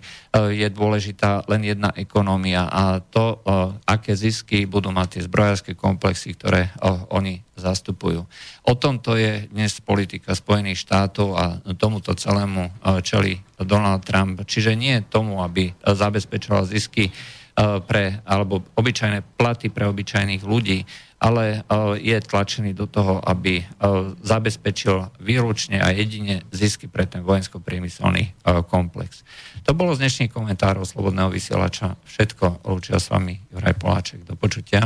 je 0.57 0.67
dôležitá 0.73 1.45
len 1.45 1.61
jedna 1.61 1.93
ekonómia 1.93 2.65
a 2.65 2.97
to, 2.97 3.37
e, 3.37 3.77
aké 3.85 4.17
zisky 4.17 4.65
budú 4.65 4.89
mať 4.89 5.07
tie 5.21 5.21
zbrojárske 5.29 5.77
komplexy, 5.77 6.33
ktoré 6.33 6.73
oni 7.13 7.45
zastupujú. 7.53 8.25
O 8.65 8.73
tomto 8.73 9.13
je 9.13 9.45
dnes 9.53 9.77
politika 9.85 10.33
Spojených 10.33 10.81
štátov 10.81 11.27
a 11.37 11.45
tomuto 11.77 12.17
celému 12.17 12.69
čeli 13.01 13.37
Donald 13.57 14.05
Trump. 14.05 14.45
Čiže 14.45 14.77
nie 14.77 15.01
tomu, 15.05 15.41
aby 15.41 15.73
zabezpečoval 15.81 16.69
zisky 16.69 17.09
pre, 17.57 18.21
alebo 18.21 18.61
obyčajné 18.77 19.25
platy 19.33 19.73
pre 19.73 19.89
obyčajných 19.89 20.45
ľudí, 20.45 20.85
ale 21.17 21.65
e, 21.65 21.97
je 21.97 22.17
tlačený 22.21 22.77
do 22.77 22.85
toho, 22.85 23.17
aby 23.25 23.61
e, 23.61 23.65
zabezpečil 24.21 25.09
výručne 25.17 25.81
a 25.81 25.89
jedine 25.89 26.45
zisky 26.53 26.85
pre 26.85 27.09
ten 27.09 27.25
vojensko-priemyselný 27.25 28.23
e, 28.29 28.31
komplex. 28.69 29.25
To 29.65 29.73
bolo 29.73 29.97
z 29.97 30.05
dnešných 30.05 30.31
komentárov 30.31 30.85
Slobodného 30.85 31.33
vysielača. 31.33 31.97
Všetko. 32.05 32.61
Lúčia 32.69 33.01
s 33.01 33.09
vami 33.09 33.41
Juraj 33.49 33.75
Poláček. 33.81 34.21
Do 34.23 34.37
počutia. 34.37 34.85